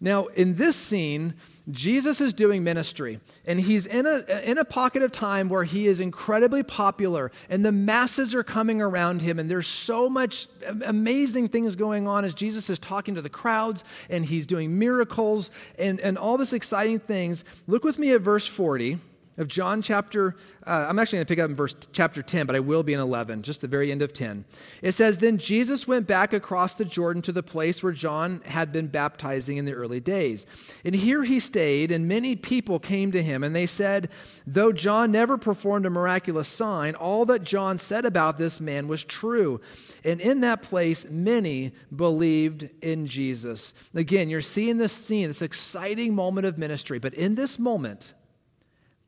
Now, 0.00 0.26
in 0.26 0.54
this 0.54 0.76
scene, 0.76 1.34
Jesus 1.70 2.20
is 2.20 2.32
doing 2.32 2.64
ministry, 2.64 3.20
and 3.46 3.60
he's 3.60 3.86
in 3.86 4.06
a, 4.06 4.22
in 4.44 4.58
a 4.58 4.64
pocket 4.64 5.02
of 5.02 5.12
time 5.12 5.48
where 5.48 5.64
he 5.64 5.86
is 5.86 6.00
incredibly 6.00 6.62
popular, 6.62 7.30
and 7.48 7.64
the 7.64 7.72
masses 7.72 8.34
are 8.34 8.42
coming 8.42 8.80
around 8.80 9.22
him, 9.22 9.38
and 9.38 9.50
there's 9.50 9.66
so 9.66 10.08
much 10.08 10.48
amazing 10.84 11.48
things 11.48 11.76
going 11.76 12.08
on 12.08 12.24
as 12.24 12.34
Jesus 12.34 12.70
is 12.70 12.78
talking 12.78 13.14
to 13.14 13.22
the 13.22 13.28
crowds, 13.28 13.84
and 14.08 14.24
he's 14.24 14.46
doing 14.46 14.78
miracles, 14.78 15.50
and, 15.78 16.00
and 16.00 16.16
all 16.16 16.36
this 16.36 16.52
exciting 16.52 16.98
things. 16.98 17.44
Look 17.66 17.84
with 17.84 17.98
me 17.98 18.12
at 18.12 18.20
verse 18.20 18.46
40 18.46 18.98
of 19.38 19.48
John 19.48 19.80
chapter, 19.80 20.36
uh, 20.66 20.86
I'm 20.88 20.98
actually 20.98 21.18
going 21.18 21.26
to 21.26 21.28
pick 21.28 21.38
up 21.38 21.50
in 21.50 21.56
verse 21.56 21.74
chapter 21.92 22.22
10, 22.22 22.46
but 22.46 22.56
I 22.56 22.60
will 22.60 22.82
be 22.82 22.92
in 22.92 23.00
11, 23.00 23.42
just 23.42 23.60
the 23.60 23.68
very 23.68 23.90
end 23.90 24.02
of 24.02 24.12
10. 24.12 24.44
It 24.82 24.92
says, 24.92 25.18
Then 25.18 25.38
Jesus 25.38 25.88
went 25.88 26.06
back 26.06 26.32
across 26.32 26.74
the 26.74 26.84
Jordan 26.84 27.22
to 27.22 27.32
the 27.32 27.42
place 27.42 27.82
where 27.82 27.92
John 27.92 28.42
had 28.44 28.70
been 28.70 28.88
baptizing 28.88 29.56
in 29.56 29.64
the 29.64 29.72
early 29.72 30.00
days. 30.00 30.46
And 30.84 30.94
here 30.94 31.22
he 31.22 31.40
stayed, 31.40 31.90
and 31.90 32.06
many 32.06 32.36
people 32.36 32.78
came 32.78 33.12
to 33.12 33.22
him, 33.22 33.42
and 33.42 33.54
they 33.54 33.66
said, 33.66 34.10
Though 34.46 34.72
John 34.72 35.10
never 35.12 35.38
performed 35.38 35.86
a 35.86 35.90
miraculous 35.90 36.48
sign, 36.48 36.94
all 36.94 37.24
that 37.26 37.44
John 37.44 37.78
said 37.78 38.04
about 38.04 38.36
this 38.36 38.60
man 38.60 38.88
was 38.88 39.04
true. 39.04 39.60
And 40.04 40.20
in 40.20 40.40
that 40.40 40.62
place, 40.62 41.08
many 41.08 41.72
believed 41.94 42.68
in 42.82 43.06
Jesus. 43.06 43.74
Again, 43.94 44.28
you're 44.28 44.40
seeing 44.40 44.76
this 44.76 44.92
scene, 44.92 45.28
this 45.28 45.42
exciting 45.42 46.14
moment 46.14 46.46
of 46.46 46.58
ministry, 46.58 46.98
but 46.98 47.14
in 47.14 47.36
this 47.36 47.58
moment, 47.58 48.14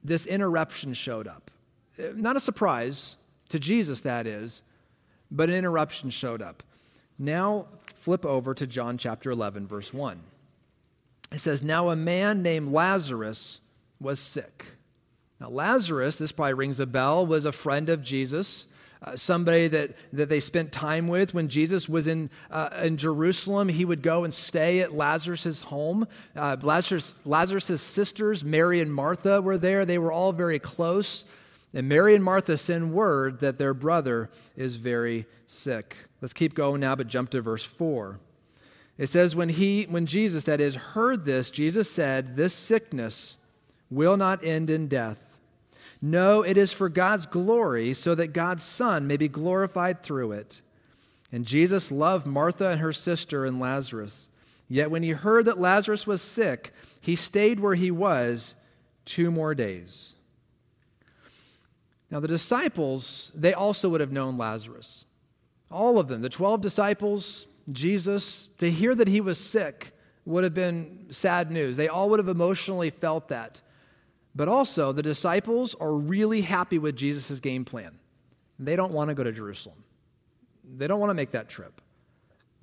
this 0.02 0.26
interruption 0.26 0.94
showed 0.94 1.26
up. 1.26 1.50
Uh, 1.98 2.12
not 2.14 2.36
a 2.36 2.40
surprise 2.40 3.16
to 3.48 3.58
Jesus, 3.58 4.00
that 4.02 4.26
is, 4.26 4.62
but 5.30 5.48
an 5.48 5.54
interruption 5.54 6.10
showed 6.10 6.42
up. 6.42 6.62
Now, 7.18 7.66
flip 7.94 8.24
over 8.24 8.54
to 8.54 8.66
John 8.66 8.98
chapter 8.98 9.30
11, 9.30 9.66
verse 9.66 9.92
1. 9.92 10.20
It 11.30 11.38
says, 11.38 11.62
Now 11.62 11.90
a 11.90 11.96
man 11.96 12.42
named 12.42 12.72
Lazarus 12.72 13.60
was 14.00 14.18
sick. 14.18 14.66
Now, 15.40 15.48
Lazarus, 15.48 16.18
this 16.18 16.32
probably 16.32 16.54
rings 16.54 16.80
a 16.80 16.86
bell, 16.86 17.26
was 17.26 17.44
a 17.44 17.52
friend 17.52 17.88
of 17.88 18.02
Jesus. 18.02 18.66
Uh, 19.04 19.16
somebody 19.16 19.66
that, 19.66 19.90
that 20.12 20.28
they 20.28 20.38
spent 20.38 20.70
time 20.70 21.08
with. 21.08 21.34
When 21.34 21.48
Jesus 21.48 21.88
was 21.88 22.06
in, 22.06 22.30
uh, 22.52 22.68
in 22.84 22.96
Jerusalem, 22.96 23.68
he 23.68 23.84
would 23.84 24.00
go 24.00 24.22
and 24.22 24.32
stay 24.32 24.80
at 24.80 24.94
Lazarus' 24.94 25.62
home. 25.62 26.06
Uh, 26.36 26.56
Lazarus' 26.62 27.18
Lazarus' 27.24 27.82
sisters, 27.82 28.44
Mary 28.44 28.78
and 28.78 28.94
Martha, 28.94 29.42
were 29.42 29.58
there. 29.58 29.84
They 29.84 29.98
were 29.98 30.12
all 30.12 30.32
very 30.32 30.60
close. 30.60 31.24
And 31.74 31.88
Mary 31.88 32.14
and 32.14 32.22
Martha 32.22 32.56
send 32.56 32.92
word 32.92 33.40
that 33.40 33.58
their 33.58 33.74
brother 33.74 34.30
is 34.56 34.76
very 34.76 35.26
sick. 35.46 35.96
Let's 36.20 36.34
keep 36.34 36.54
going 36.54 36.80
now, 36.80 36.94
but 36.94 37.08
jump 37.08 37.30
to 37.30 37.40
verse 37.40 37.64
4. 37.64 38.20
It 38.98 39.08
says, 39.08 39.34
when 39.34 39.48
he, 39.48 39.84
when 39.84 40.06
Jesus, 40.06 40.44
that 40.44 40.60
is, 40.60 40.76
heard 40.76 41.24
this, 41.24 41.50
Jesus 41.50 41.90
said, 41.90 42.36
This 42.36 42.54
sickness 42.54 43.38
will 43.90 44.16
not 44.16 44.44
end 44.44 44.70
in 44.70 44.86
death 44.86 45.31
no, 46.02 46.42
it 46.42 46.56
is 46.56 46.72
for 46.72 46.88
God's 46.88 47.26
glory, 47.26 47.94
so 47.94 48.16
that 48.16 48.32
God's 48.32 48.64
Son 48.64 49.06
may 49.06 49.16
be 49.16 49.28
glorified 49.28 50.02
through 50.02 50.32
it. 50.32 50.60
And 51.30 51.46
Jesus 51.46 51.92
loved 51.92 52.26
Martha 52.26 52.70
and 52.70 52.80
her 52.80 52.92
sister 52.92 53.46
and 53.46 53.60
Lazarus. 53.60 54.26
Yet 54.68 54.90
when 54.90 55.04
he 55.04 55.10
heard 55.10 55.44
that 55.44 55.60
Lazarus 55.60 56.04
was 56.04 56.20
sick, 56.20 56.74
he 57.00 57.14
stayed 57.14 57.60
where 57.60 57.76
he 57.76 57.92
was 57.92 58.56
two 59.04 59.30
more 59.30 59.54
days. 59.54 60.16
Now, 62.10 62.20
the 62.20 62.28
disciples, 62.28 63.30
they 63.34 63.54
also 63.54 63.88
would 63.88 64.00
have 64.00 64.12
known 64.12 64.36
Lazarus. 64.36 65.06
All 65.70 65.98
of 65.98 66.08
them, 66.08 66.20
the 66.20 66.28
12 66.28 66.60
disciples, 66.60 67.46
Jesus, 67.70 68.48
to 68.58 68.70
hear 68.70 68.94
that 68.94 69.08
he 69.08 69.20
was 69.20 69.38
sick 69.38 69.92
would 70.24 70.44
have 70.44 70.52
been 70.52 71.06
sad 71.10 71.50
news. 71.50 71.76
They 71.76 71.88
all 71.88 72.10
would 72.10 72.18
have 72.18 72.28
emotionally 72.28 72.90
felt 72.90 73.28
that. 73.28 73.60
But 74.34 74.48
also, 74.48 74.92
the 74.92 75.02
disciples 75.02 75.74
are 75.74 75.94
really 75.94 76.40
happy 76.40 76.78
with 76.78 76.96
Jesus' 76.96 77.38
game 77.40 77.64
plan. 77.64 77.98
They 78.58 78.76
don't 78.76 78.92
want 78.92 79.08
to 79.08 79.14
go 79.14 79.24
to 79.24 79.32
Jerusalem, 79.32 79.84
they 80.64 80.86
don't 80.86 81.00
want 81.00 81.10
to 81.10 81.14
make 81.14 81.32
that 81.32 81.48
trip. 81.48 81.80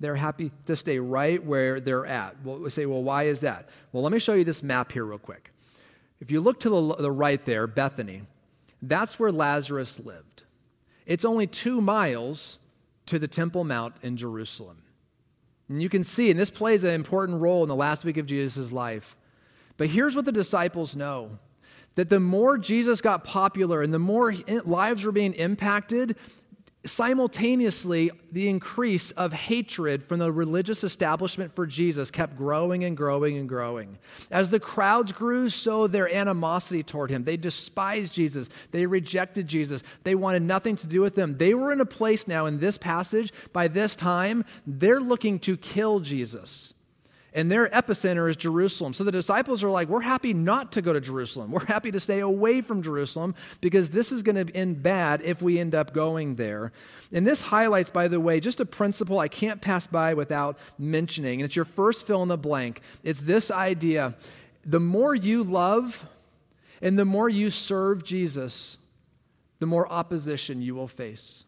They're 0.00 0.16
happy 0.16 0.50
to 0.64 0.76
stay 0.76 0.98
right 0.98 1.44
where 1.44 1.78
they're 1.78 2.06
at. 2.06 2.42
Well, 2.42 2.58
we 2.60 2.70
say, 2.70 2.86
well, 2.86 3.02
why 3.02 3.24
is 3.24 3.40
that? 3.40 3.68
Well, 3.92 4.02
let 4.02 4.12
me 4.12 4.18
show 4.18 4.32
you 4.32 4.44
this 4.44 4.62
map 4.62 4.92
here, 4.92 5.04
real 5.04 5.18
quick. 5.18 5.52
If 6.20 6.30
you 6.30 6.40
look 6.40 6.58
to 6.60 6.70
the, 6.70 6.94
the 6.94 7.12
right 7.12 7.44
there, 7.44 7.66
Bethany, 7.66 8.22
that's 8.80 9.18
where 9.18 9.30
Lazarus 9.30 10.00
lived. 10.00 10.44
It's 11.04 11.24
only 11.24 11.46
two 11.46 11.82
miles 11.82 12.60
to 13.06 13.18
the 13.18 13.28
Temple 13.28 13.64
Mount 13.64 13.94
in 14.00 14.16
Jerusalem. 14.16 14.78
And 15.68 15.82
you 15.82 15.90
can 15.90 16.02
see, 16.02 16.30
and 16.30 16.40
this 16.40 16.50
plays 16.50 16.82
an 16.82 16.94
important 16.94 17.40
role 17.40 17.62
in 17.62 17.68
the 17.68 17.76
last 17.76 18.04
week 18.04 18.16
of 18.16 18.24
Jesus' 18.24 18.72
life. 18.72 19.16
But 19.76 19.88
here's 19.88 20.16
what 20.16 20.24
the 20.24 20.32
disciples 20.32 20.96
know 20.96 21.38
that 21.94 22.08
the 22.08 22.20
more 22.20 22.58
Jesus 22.58 23.00
got 23.00 23.24
popular 23.24 23.82
and 23.82 23.92
the 23.92 23.98
more 23.98 24.32
lives 24.64 25.04
were 25.04 25.12
being 25.12 25.34
impacted, 25.34 26.16
simultaneously, 26.84 28.10
the 28.32 28.48
increase 28.48 29.10
of 29.12 29.32
hatred 29.32 30.02
from 30.02 30.18
the 30.18 30.32
religious 30.32 30.82
establishment 30.82 31.54
for 31.54 31.66
Jesus 31.66 32.10
kept 32.10 32.36
growing 32.36 32.84
and 32.84 32.96
growing 32.96 33.36
and 33.36 33.48
growing. 33.48 33.98
As 34.30 34.48
the 34.48 34.60
crowds 34.60 35.12
grew, 35.12 35.48
so 35.50 35.86
their 35.86 36.12
animosity 36.12 36.82
toward 36.82 37.10
him. 37.10 37.24
They 37.24 37.36
despised 37.36 38.14
Jesus. 38.14 38.48
They 38.70 38.86
rejected 38.86 39.46
Jesus. 39.46 39.82
They 40.04 40.14
wanted 40.14 40.42
nothing 40.42 40.76
to 40.76 40.86
do 40.86 41.00
with 41.00 41.18
him. 41.18 41.36
They 41.36 41.54
were 41.54 41.72
in 41.72 41.80
a 41.80 41.86
place 41.86 42.26
now 42.26 42.46
in 42.46 42.60
this 42.60 42.78
passage, 42.78 43.32
by 43.52 43.68
this 43.68 43.94
time, 43.94 44.44
they're 44.66 45.00
looking 45.00 45.38
to 45.40 45.56
kill 45.56 46.00
Jesus 46.00 46.74
and 47.32 47.50
their 47.50 47.68
epicenter 47.68 48.28
is 48.28 48.36
Jerusalem. 48.36 48.92
So 48.92 49.04
the 49.04 49.12
disciples 49.12 49.62
are 49.62 49.70
like, 49.70 49.88
We're 49.88 50.00
happy 50.00 50.34
not 50.34 50.72
to 50.72 50.82
go 50.82 50.92
to 50.92 51.00
Jerusalem. 51.00 51.50
We're 51.50 51.64
happy 51.66 51.90
to 51.92 52.00
stay 52.00 52.20
away 52.20 52.60
from 52.60 52.82
Jerusalem 52.82 53.34
because 53.60 53.90
this 53.90 54.12
is 54.12 54.22
going 54.22 54.46
to 54.46 54.54
end 54.54 54.82
bad 54.82 55.22
if 55.22 55.40
we 55.40 55.58
end 55.58 55.74
up 55.74 55.92
going 55.92 56.36
there. 56.36 56.72
And 57.12 57.26
this 57.26 57.42
highlights, 57.42 57.90
by 57.90 58.08
the 58.08 58.20
way, 58.20 58.40
just 58.40 58.60
a 58.60 58.66
principle 58.66 59.18
I 59.18 59.28
can't 59.28 59.60
pass 59.60 59.86
by 59.86 60.14
without 60.14 60.58
mentioning. 60.78 61.40
And 61.40 61.44
it's 61.44 61.56
your 61.56 61.64
first 61.64 62.06
fill 62.06 62.22
in 62.22 62.28
the 62.28 62.38
blank. 62.38 62.80
It's 63.02 63.20
this 63.20 63.50
idea 63.50 64.14
the 64.62 64.80
more 64.80 65.14
you 65.14 65.42
love 65.42 66.06
and 66.82 66.98
the 66.98 67.04
more 67.04 67.28
you 67.28 67.50
serve 67.50 68.04
Jesus, 68.04 68.78
the 69.58 69.66
more 69.66 69.90
opposition 69.90 70.62
you 70.62 70.74
will 70.74 70.88
face. 70.88 71.44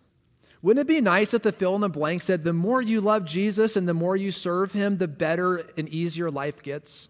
Wouldn't 0.62 0.88
it 0.88 0.92
be 0.92 1.00
nice 1.00 1.34
if 1.34 1.42
the 1.42 1.50
fill 1.50 1.74
in 1.74 1.80
the 1.80 1.88
blank 1.88 2.22
said, 2.22 2.44
the 2.44 2.52
more 2.52 2.80
you 2.80 3.00
love 3.00 3.24
Jesus 3.24 3.76
and 3.76 3.88
the 3.88 3.94
more 3.94 4.16
you 4.16 4.30
serve 4.30 4.72
him, 4.72 4.98
the 4.98 5.08
better 5.08 5.56
and 5.76 5.88
easier 5.88 6.30
life 6.30 6.62
gets? 6.62 7.08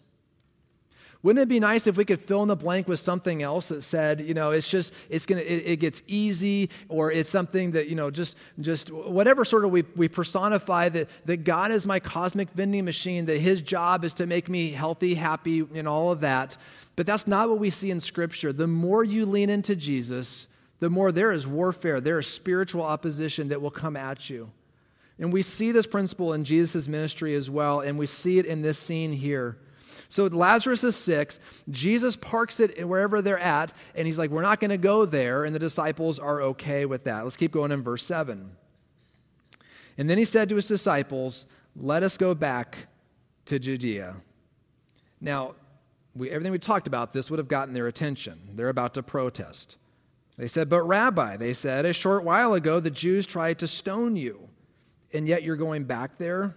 Wouldn't 1.22 1.40
it 1.40 1.48
be 1.48 1.60
nice 1.60 1.86
if 1.86 1.96
we 1.96 2.04
could 2.04 2.20
fill 2.20 2.42
in 2.42 2.48
the 2.48 2.56
blank 2.56 2.88
with 2.88 2.98
something 2.98 3.42
else 3.42 3.68
that 3.68 3.82
said, 3.82 4.22
you 4.22 4.34
know, 4.34 4.50
it's 4.50 4.68
just, 4.68 4.92
it's 5.08 5.24
gonna, 5.24 5.42
it, 5.42 5.62
it 5.66 5.76
gets 5.76 6.02
easy, 6.08 6.68
or 6.88 7.12
it's 7.12 7.28
something 7.28 7.72
that, 7.72 7.88
you 7.88 7.94
know, 7.94 8.10
just, 8.10 8.36
just 8.58 8.90
whatever 8.90 9.44
sort 9.44 9.64
of 9.64 9.70
we, 9.70 9.84
we 9.94 10.08
personify 10.08 10.88
that, 10.88 11.08
that 11.26 11.44
God 11.44 11.70
is 11.70 11.86
my 11.86 12.00
cosmic 12.00 12.50
vending 12.50 12.84
machine, 12.84 13.26
that 13.26 13.38
his 13.38 13.60
job 13.60 14.04
is 14.04 14.14
to 14.14 14.26
make 14.26 14.48
me 14.48 14.72
healthy, 14.72 15.14
happy, 15.14 15.64
and 15.74 15.86
all 15.86 16.10
of 16.10 16.20
that. 16.22 16.56
But 16.96 17.06
that's 17.06 17.28
not 17.28 17.48
what 17.48 17.60
we 17.60 17.70
see 17.70 17.92
in 17.92 18.00
Scripture. 18.00 18.52
The 18.52 18.66
more 18.66 19.04
you 19.04 19.24
lean 19.24 19.48
into 19.48 19.76
Jesus, 19.76 20.48
the 20.82 20.90
more 20.90 21.12
there 21.12 21.30
is 21.30 21.46
warfare, 21.46 22.00
there 22.00 22.18
is 22.18 22.26
spiritual 22.26 22.82
opposition 22.82 23.50
that 23.50 23.62
will 23.62 23.70
come 23.70 23.96
at 23.96 24.28
you. 24.28 24.50
And 25.16 25.32
we 25.32 25.40
see 25.40 25.70
this 25.70 25.86
principle 25.86 26.32
in 26.32 26.42
Jesus' 26.42 26.88
ministry 26.88 27.36
as 27.36 27.48
well, 27.48 27.78
and 27.78 27.96
we 27.96 28.06
see 28.06 28.40
it 28.40 28.46
in 28.46 28.62
this 28.62 28.80
scene 28.80 29.12
here. 29.12 29.58
So 30.08 30.26
Lazarus 30.26 30.82
is 30.82 30.96
sick. 30.96 31.34
Jesus 31.70 32.16
parks 32.16 32.58
it 32.58 32.88
wherever 32.88 33.22
they're 33.22 33.38
at, 33.38 33.72
and 33.94 34.08
he's 34.08 34.18
like, 34.18 34.30
We're 34.30 34.42
not 34.42 34.58
going 34.58 34.72
to 34.72 34.76
go 34.76 35.04
there. 35.04 35.44
And 35.44 35.54
the 35.54 35.60
disciples 35.60 36.18
are 36.18 36.42
okay 36.42 36.84
with 36.84 37.04
that. 37.04 37.22
Let's 37.22 37.36
keep 37.36 37.52
going 37.52 37.70
in 37.70 37.80
verse 37.80 38.04
7. 38.04 38.50
And 39.96 40.10
then 40.10 40.18
he 40.18 40.24
said 40.24 40.48
to 40.48 40.56
his 40.56 40.66
disciples, 40.66 41.46
Let 41.76 42.02
us 42.02 42.16
go 42.16 42.34
back 42.34 42.88
to 43.44 43.60
Judea. 43.60 44.16
Now, 45.20 45.54
we, 46.16 46.28
everything 46.28 46.50
we 46.50 46.58
talked 46.58 46.88
about, 46.88 47.12
this 47.12 47.30
would 47.30 47.38
have 47.38 47.46
gotten 47.46 47.72
their 47.72 47.86
attention. 47.86 48.40
They're 48.56 48.68
about 48.68 48.94
to 48.94 49.04
protest. 49.04 49.76
They 50.42 50.48
said, 50.48 50.68
But 50.68 50.82
Rabbi, 50.82 51.36
they 51.36 51.54
said, 51.54 51.86
a 51.86 51.92
short 51.92 52.24
while 52.24 52.54
ago 52.54 52.80
the 52.80 52.90
Jews 52.90 53.28
tried 53.28 53.60
to 53.60 53.68
stone 53.68 54.16
you, 54.16 54.48
and 55.14 55.28
yet 55.28 55.44
you're 55.44 55.54
going 55.54 55.84
back 55.84 56.18
there? 56.18 56.56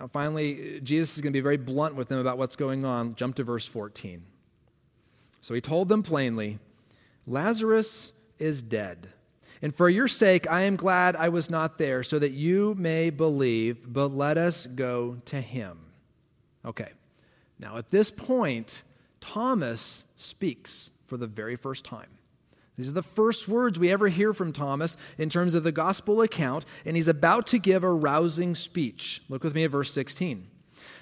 Now, 0.00 0.08
finally, 0.08 0.80
Jesus 0.82 1.14
is 1.14 1.20
going 1.20 1.32
to 1.32 1.36
be 1.36 1.42
very 1.42 1.58
blunt 1.58 1.94
with 1.94 2.08
them 2.08 2.18
about 2.18 2.38
what's 2.38 2.56
going 2.56 2.84
on. 2.84 3.14
Jump 3.14 3.36
to 3.36 3.44
verse 3.44 3.68
14. 3.68 4.24
So 5.40 5.54
he 5.54 5.60
told 5.60 5.88
them 5.88 6.02
plainly, 6.02 6.58
Lazarus 7.24 8.14
is 8.40 8.62
dead. 8.62 9.12
And 9.62 9.72
for 9.72 9.88
your 9.88 10.08
sake, 10.08 10.50
I 10.50 10.62
am 10.62 10.74
glad 10.74 11.14
I 11.14 11.28
was 11.28 11.48
not 11.48 11.78
there, 11.78 12.02
so 12.02 12.18
that 12.18 12.32
you 12.32 12.74
may 12.76 13.10
believe, 13.10 13.92
but 13.92 14.08
let 14.08 14.36
us 14.36 14.66
go 14.66 15.18
to 15.26 15.40
him. 15.40 15.78
Okay, 16.64 16.90
now 17.60 17.76
at 17.76 17.90
this 17.90 18.10
point, 18.10 18.82
Thomas 19.20 20.04
speaks 20.16 20.90
for 21.06 21.16
the 21.16 21.28
very 21.28 21.54
first 21.54 21.84
time. 21.84 22.08
These 22.76 22.88
are 22.88 22.94
the 22.94 23.02
first 23.02 23.48
words 23.48 23.78
we 23.78 23.92
ever 23.92 24.08
hear 24.08 24.32
from 24.32 24.52
Thomas 24.52 24.96
in 25.18 25.28
terms 25.28 25.54
of 25.54 25.62
the 25.62 25.72
gospel 25.72 26.22
account, 26.22 26.64
and 26.84 26.96
he's 26.96 27.08
about 27.08 27.46
to 27.48 27.58
give 27.58 27.84
a 27.84 27.92
rousing 27.92 28.54
speech. 28.54 29.22
Look 29.28 29.44
with 29.44 29.54
me 29.54 29.64
at 29.64 29.70
verse 29.70 29.92
16. 29.92 30.48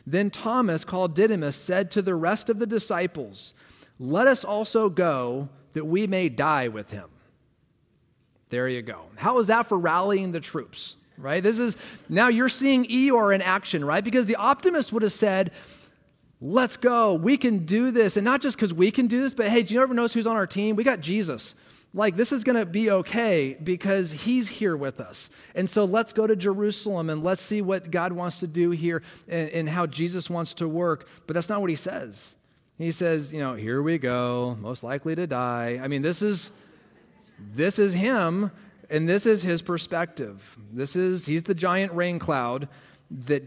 Then 0.07 0.31
Thomas, 0.31 0.85
called 0.85 1.15
Didymus, 1.15 1.57
said 1.57 1.91
to 1.93 2.03
the 2.03 2.15
rest 2.15 2.51
of 2.51 2.59
the 2.59 2.67
disciples, 2.67 3.55
Let 3.99 4.27
us 4.27 4.45
also 4.45 4.89
go 4.89 5.49
that 5.73 5.85
we 5.85 6.07
may 6.07 6.29
die 6.29 6.69
with 6.69 6.91
him. 6.91 7.09
There 8.49 8.69
you 8.69 8.83
go. 8.83 9.03
How 9.17 9.39
is 9.39 9.47
that 9.47 9.69
for 9.69 9.79
rallying 9.79 10.33
the 10.33 10.41
troops? 10.41 10.97
Right? 11.17 11.43
This 11.43 11.59
is 11.59 11.77
now 12.09 12.29
you're 12.29 12.49
seeing 12.49 12.85
Eeyore 12.87 13.35
in 13.35 13.43
action, 13.43 13.85
right? 13.85 14.03
Because 14.03 14.27
the 14.27 14.37
optimist 14.37 14.93
would 14.93 15.03
have 15.03 15.13
said, 15.13 15.53
Let's 16.41 16.77
go. 16.77 17.15
We 17.15 17.37
can 17.37 17.67
do 17.67 17.91
this. 17.91 18.17
And 18.17 18.25
not 18.25 18.41
just 18.41 18.57
because 18.57 18.73
we 18.73 18.91
can 18.91 19.07
do 19.07 19.21
this, 19.21 19.35
but 19.35 19.49
hey, 19.49 19.63
do 19.63 19.75
you 19.75 19.83
ever 19.83 19.93
notice 19.93 20.15
who's 20.15 20.27
on 20.27 20.37
our 20.37 20.47
team? 20.47 20.77
We 20.77 20.85
got 20.85 21.01
Jesus. 21.01 21.55
Like, 21.93 22.17
this 22.17 22.33
is 22.33 22.45
going 22.45 22.57
to 22.57 22.65
be 22.65 22.91
okay 22.91 23.59
because 23.63 24.13
he's 24.13 24.49
here 24.49 24.77
with 24.77 25.01
us. 25.01 25.29
And 25.55 25.69
so 25.69 25.85
let's 25.85 26.13
go 26.13 26.27
to 26.27 26.37
Jerusalem 26.37 27.11
and 27.11 27.25
let's 27.25 27.43
see 27.43 27.61
what 27.63 27.91
God 27.91 28.13
wants 28.13 28.41
to 28.41 28.47
do 28.47 28.71
here 28.71 29.03
and, 29.29 29.51
and 29.51 29.69
how 29.69 29.87
Jesus 29.87 30.31
wants 30.31 30.55
to 30.55 30.69
work. 30.69 31.09
But 31.27 31.35
that's 31.35 31.49
not 31.49 31.61
what 31.61 31.69
he 31.69 31.77
says. 31.77 32.37
He 32.79 32.93
says, 32.93 33.33
you 33.33 33.41
know, 33.41 33.55
here 33.55 33.83
we 33.83 33.99
go, 33.99 34.57
most 34.61 34.83
likely 34.83 35.15
to 35.17 35.27
die. 35.27 35.81
I 35.83 35.89
mean, 35.89 36.03
this 36.03 36.23
is 36.23 36.53
this 37.55 37.79
is 37.79 37.95
him, 37.95 38.51
and 38.89 39.09
this 39.09 39.27
is 39.27 39.43
his 39.43 39.63
perspective. 39.63 40.57
This 40.73 40.97
is, 40.97 41.27
he's 41.27 41.43
the 41.45 41.55
giant 41.55 41.93
rain 41.93 42.19
cloud 42.19 42.69
that, 43.11 43.43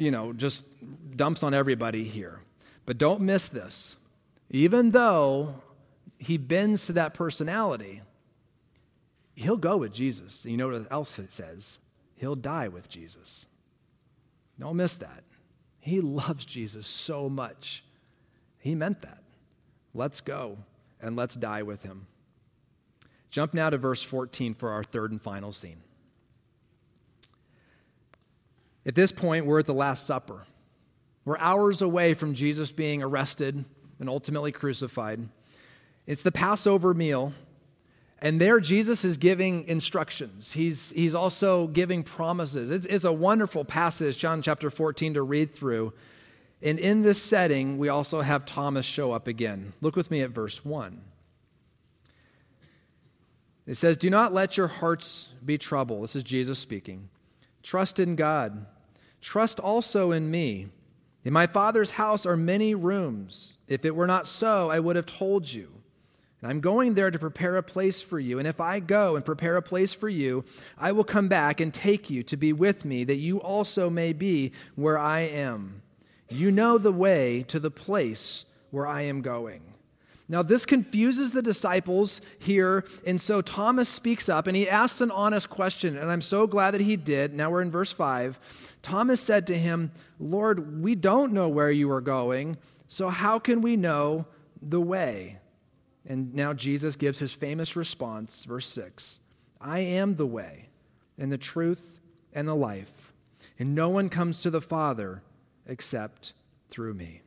you 0.00 0.10
know, 0.10 0.32
just 0.32 0.64
dumps 1.16 1.42
on 1.42 1.52
everybody 1.54 2.04
here. 2.04 2.40
But 2.86 2.98
don't 2.98 3.20
miss 3.20 3.48
this. 3.48 3.96
Even 4.48 4.90
though 4.90 5.54
he 6.18 6.38
bends 6.38 6.86
to 6.86 6.94
that 6.94 7.14
personality, 7.14 8.00
he'll 9.34 9.56
go 9.56 9.76
with 9.76 9.92
Jesus. 9.92 10.44
You 10.46 10.56
know 10.56 10.68
what 10.68 10.90
else 10.90 11.18
it 11.18 11.32
says? 11.32 11.78
He'll 12.16 12.34
die 12.34 12.68
with 12.68 12.88
Jesus. 12.88 13.46
Don't 14.58 14.76
miss 14.76 14.94
that. 14.96 15.22
He 15.78 16.00
loves 16.00 16.44
Jesus 16.44 16.86
so 16.86 17.28
much. 17.28 17.84
He 18.58 18.74
meant 18.74 19.02
that. 19.02 19.22
Let's 19.94 20.20
go 20.20 20.58
and 21.00 21.16
let's 21.16 21.34
die 21.34 21.62
with 21.62 21.82
him. 21.82 22.06
Jump 23.30 23.54
now 23.54 23.70
to 23.70 23.78
verse 23.78 24.02
14 24.02 24.54
for 24.54 24.70
our 24.70 24.82
third 24.82 25.12
and 25.12 25.20
final 25.20 25.52
scene. 25.52 25.82
At 28.86 28.94
this 28.94 29.12
point, 29.12 29.46
we're 29.46 29.60
at 29.60 29.66
the 29.66 29.74
Last 29.74 30.06
Supper. 30.06 30.46
We're 31.24 31.38
hours 31.38 31.82
away 31.82 32.14
from 32.14 32.34
Jesus 32.34 32.72
being 32.72 33.02
arrested 33.02 33.64
and 33.98 34.08
ultimately 34.08 34.52
crucified. 34.52 35.28
It's 36.06 36.22
the 36.22 36.32
Passover 36.32 36.94
meal, 36.94 37.32
and 38.20 38.40
there 38.40 38.58
Jesus 38.58 39.04
is 39.04 39.16
giving 39.16 39.64
instructions. 39.64 40.52
He's, 40.52 40.90
he's 40.90 41.14
also 41.14 41.66
giving 41.68 42.02
promises. 42.02 42.70
It's, 42.70 42.86
it's 42.86 43.04
a 43.04 43.12
wonderful 43.12 43.64
passage, 43.64 44.18
John 44.18 44.42
chapter 44.42 44.70
14, 44.70 45.14
to 45.14 45.22
read 45.22 45.54
through. 45.54 45.92
And 46.62 46.78
in 46.78 47.02
this 47.02 47.20
setting, 47.22 47.78
we 47.78 47.88
also 47.88 48.20
have 48.20 48.44
Thomas 48.44 48.84
show 48.84 49.12
up 49.12 49.26
again. 49.26 49.72
Look 49.80 49.96
with 49.96 50.10
me 50.10 50.22
at 50.22 50.30
verse 50.30 50.64
1. 50.64 51.00
It 53.66 53.76
says, 53.76 53.96
Do 53.96 54.10
not 54.10 54.34
let 54.34 54.56
your 54.56 54.66
hearts 54.66 55.28
be 55.44 55.56
troubled. 55.56 56.02
This 56.02 56.16
is 56.16 56.22
Jesus 56.22 56.58
speaking. 56.58 57.08
Trust 57.62 58.00
in 58.00 58.16
God. 58.16 58.66
Trust 59.20 59.60
also 59.60 60.12
in 60.12 60.30
me. 60.30 60.68
In 61.24 61.32
my 61.32 61.46
Father's 61.46 61.92
house 61.92 62.24
are 62.24 62.36
many 62.36 62.74
rooms. 62.74 63.58
If 63.68 63.84
it 63.84 63.94
were 63.94 64.06
not 64.06 64.26
so, 64.26 64.70
I 64.70 64.80
would 64.80 64.96
have 64.96 65.06
told 65.06 65.52
you. 65.52 65.70
And 66.40 66.50
I'm 66.50 66.60
going 66.60 66.94
there 66.94 67.10
to 67.10 67.18
prepare 67.18 67.56
a 67.56 67.62
place 67.62 68.00
for 68.00 68.18
you. 68.18 68.38
And 68.38 68.48
if 68.48 68.60
I 68.60 68.80
go 68.80 69.14
and 69.14 69.24
prepare 69.24 69.56
a 69.56 69.62
place 69.62 69.92
for 69.92 70.08
you, 70.08 70.44
I 70.78 70.92
will 70.92 71.04
come 71.04 71.28
back 71.28 71.60
and 71.60 71.72
take 71.74 72.08
you 72.08 72.22
to 72.24 72.36
be 72.36 72.54
with 72.54 72.86
me, 72.86 73.04
that 73.04 73.16
you 73.16 73.40
also 73.42 73.90
may 73.90 74.14
be 74.14 74.52
where 74.74 74.98
I 74.98 75.20
am. 75.20 75.82
You 76.30 76.50
know 76.50 76.78
the 76.78 76.92
way 76.92 77.44
to 77.48 77.60
the 77.60 77.70
place 77.70 78.46
where 78.70 78.86
I 78.86 79.02
am 79.02 79.20
going. 79.20 79.69
Now, 80.30 80.44
this 80.44 80.64
confuses 80.64 81.32
the 81.32 81.42
disciples 81.42 82.20
here, 82.38 82.84
and 83.04 83.20
so 83.20 83.42
Thomas 83.42 83.88
speaks 83.88 84.28
up 84.28 84.46
and 84.46 84.56
he 84.56 84.70
asks 84.70 85.00
an 85.00 85.10
honest 85.10 85.50
question, 85.50 85.98
and 85.98 86.08
I'm 86.08 86.22
so 86.22 86.46
glad 86.46 86.70
that 86.70 86.82
he 86.82 86.94
did. 86.94 87.34
Now 87.34 87.50
we're 87.50 87.62
in 87.62 87.70
verse 87.72 87.90
5. 87.90 88.76
Thomas 88.80 89.20
said 89.20 89.48
to 89.48 89.58
him, 89.58 89.90
Lord, 90.20 90.84
we 90.84 90.94
don't 90.94 91.32
know 91.32 91.48
where 91.48 91.72
you 91.72 91.90
are 91.90 92.00
going, 92.00 92.58
so 92.86 93.08
how 93.08 93.40
can 93.40 93.60
we 93.60 93.76
know 93.76 94.24
the 94.62 94.80
way? 94.80 95.40
And 96.06 96.32
now 96.32 96.54
Jesus 96.54 96.94
gives 96.94 97.18
his 97.18 97.32
famous 97.32 97.74
response, 97.74 98.44
verse 98.44 98.66
6 98.66 99.18
I 99.60 99.80
am 99.80 100.14
the 100.14 100.28
way, 100.28 100.68
and 101.18 101.32
the 101.32 101.38
truth, 101.38 101.98
and 102.32 102.46
the 102.46 102.54
life, 102.54 103.12
and 103.58 103.74
no 103.74 103.88
one 103.88 104.08
comes 104.08 104.42
to 104.42 104.50
the 104.50 104.60
Father 104.60 105.24
except 105.66 106.34
through 106.68 106.94
me. 106.94 107.22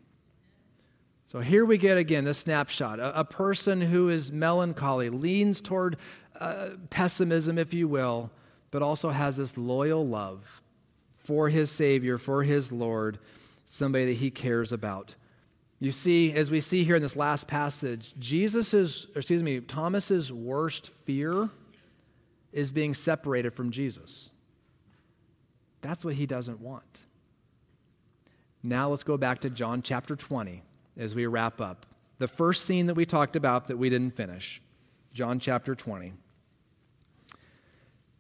So 1.34 1.40
here 1.40 1.66
we 1.66 1.80
get 1.80 1.98
again 1.98 2.26
the 2.26 2.36
snapshot. 2.36 3.00
A, 3.00 3.22
a, 3.22 3.26
person 3.26 3.82
who 3.82 4.08
is 4.08 4.32
melancholy, 4.32 5.10
leans 5.10 5.62
toward 5.62 5.98
uh, 6.40 6.70
pessimism, 6.92 7.58
if 7.58 7.74
you 7.74 7.88
will, 7.88 8.30
but 8.70 8.84
also 8.84 9.10
has 9.10 9.36
this 9.36 9.58
loyal 9.58 10.08
love 10.08 10.62
for 11.12 11.50
his 11.50 11.72
Savior, 11.72 12.20
for 12.20 12.44
his 12.44 12.72
Lord, 12.72 13.18
somebody 13.66 14.06
that 14.06 14.18
he 14.18 14.30
cares 14.30 14.72
about. 14.72 15.16
You 15.80 15.90
see, 15.90 16.32
as 16.34 16.52
we 16.52 16.60
see 16.60 16.84
here 16.84 16.98
in 16.98 17.02
this 17.02 17.16
last 17.16 17.48
passage, 17.48 18.14
Jesus's, 18.20 19.08
excuse 19.16 19.42
me, 19.42 19.60
Thomas's 19.60 20.32
worst 20.32 20.94
fear 20.94 21.50
is 22.52 22.72
being 22.72 22.94
separated 22.94 23.56
from 23.56 23.72
Jesus. 23.72 24.30
That's 25.82 26.06
what 26.06 26.14
he 26.14 26.28
doesn't 26.28 26.62
want. 26.62 27.02
Now 28.62 28.90
let's 28.90 29.04
go 29.04 29.18
back 29.18 29.40
to 29.40 29.50
John 29.50 29.82
chapter 29.82 30.16
20 30.16 30.62
as 30.98 31.16
we 31.16 31.26
wrap 31.26 31.60
up. 31.60 31.86
The 32.20 32.28
first 32.28 32.66
scene 32.66 32.88
that 32.88 32.96
we 32.96 33.06
talked 33.06 33.36
about 33.36 33.68
that 33.68 33.78
we 33.78 33.90
didn't 33.90 34.16
finish, 34.16 34.62
John 35.14 35.40
chapter 35.40 35.76
20. 35.76 36.14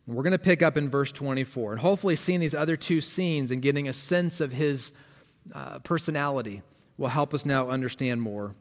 we're 0.07 0.23
going 0.23 0.31
to 0.31 0.39
pick 0.39 0.61
up 0.61 0.75
in 0.77 0.89
verse 0.89 1.11
24 1.11 1.73
and 1.73 1.81
hopefully 1.81 2.15
seeing 2.15 2.39
these 2.39 2.55
other 2.55 2.75
two 2.75 2.99
scenes 3.01 3.51
and 3.51 3.61
getting 3.61 3.87
a 3.87 3.93
sense 3.93 4.41
of 4.41 4.51
his 4.51 4.91
uh, 5.53 5.79
personality 5.79 6.61
will 6.97 7.09
help 7.09 7.33
us 7.33 7.45
now 7.45 7.69
understand 7.69 8.21
more 8.21 8.55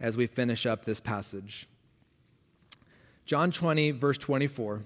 as 0.00 0.16
we 0.16 0.26
finish 0.26 0.66
up 0.66 0.84
this 0.84 1.00
passage. 1.00 1.68
John 3.24 3.50
20, 3.50 3.92
verse 3.92 4.18
24. 4.18 4.82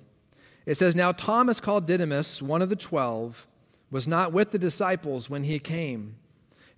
It 0.67 0.75
says, 0.77 0.97
Now 0.97 1.13
Thomas, 1.13 1.61
called 1.61 1.87
Didymus, 1.87 2.43
one 2.43 2.63
of 2.63 2.69
the 2.69 2.77
twelve, 2.77 3.47
was 3.91 4.09
not 4.09 4.33
with 4.33 4.51
the 4.51 4.59
disciples 4.59 5.31
when 5.31 5.45
he 5.45 5.59
came. 5.59 6.17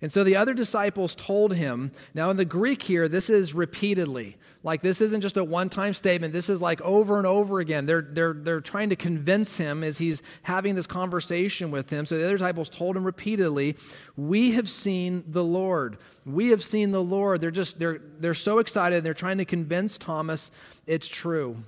And 0.01 0.13
so 0.13 0.23
the 0.23 0.35
other 0.35 0.53
disciples 0.53 1.15
told 1.15 1.55
him, 1.55 1.91
now 2.13 2.29
in 2.29 2.37
the 2.37 2.45
Greek 2.45 2.83
here, 2.83 3.09
this 3.09 3.31
is 3.31 3.55
repeatedly. 3.55 4.37
Like 4.61 4.81
this 4.81 5.01
isn't 5.01 5.21
just 5.21 5.37
a 5.37 5.43
one 5.43 5.69
time 5.69 5.93
statement, 5.93 6.33
this 6.33 6.49
is 6.49 6.61
like 6.61 6.81
over 6.81 7.17
and 7.17 7.25
over 7.25 7.59
again. 7.59 7.87
They're, 7.87 8.01
they're, 8.01 8.33
they're 8.33 8.61
trying 8.61 8.89
to 8.89 8.95
convince 8.95 9.57
him 9.57 9.83
as 9.83 9.97
he's 9.97 10.21
having 10.43 10.75
this 10.75 10.85
conversation 10.85 11.71
with 11.71 11.89
him. 11.89 12.05
So 12.05 12.17
the 12.17 12.25
other 12.25 12.37
disciples 12.37 12.69
told 12.69 12.95
him 12.95 13.03
repeatedly, 13.03 13.75
We 14.15 14.51
have 14.51 14.69
seen 14.69 15.23
the 15.27 15.43
Lord. 15.43 15.97
We 16.25 16.49
have 16.49 16.63
seen 16.63 16.91
the 16.91 17.03
Lord. 17.03 17.41
They're 17.41 17.49
just, 17.49 17.79
they're, 17.79 17.99
they're 18.19 18.33
so 18.33 18.59
excited. 18.59 19.03
They're 19.03 19.13
trying 19.15 19.37
to 19.39 19.45
convince 19.45 19.97
Thomas 19.97 20.51
it's 20.85 21.07
true. 21.07 21.63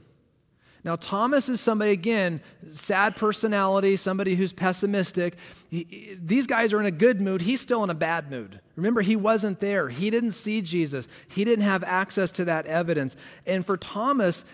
Now, 0.84 0.96
Thomas 0.96 1.50
is 1.50 1.60
somebody, 1.60 1.92
again, 1.92 2.42
sad 2.72 3.16
personality, 3.16 3.98
somebody 3.98 4.36
who's 4.36 4.54
pessimistic. 4.54 5.36
He, 5.70 6.18
these 6.22 6.48
guys 6.48 6.74
are 6.74 6.80
in 6.80 6.86
a 6.86 6.92
good 6.92 7.20
mood. 7.20 7.42
He's 7.42 7.60
still 7.60 7.84
in 7.84 7.90
a 7.90 7.96
bad 7.96 8.32
mood. 8.32 8.62
Remember, 8.76 9.02
he 9.02 9.18
wasn't 9.18 9.60
there. 9.60 9.90
He 9.90 10.10
didn't 10.10 10.32
see 10.32 10.62
Jesus, 10.62 11.08
he 11.28 11.44
didn't 11.44 11.66
have 11.66 11.84
access 11.84 12.32
to 12.34 12.46
that 12.46 12.66
evidence. 12.66 13.18
And 13.46 13.66
for 13.66 13.76
Thomas, 13.76 14.46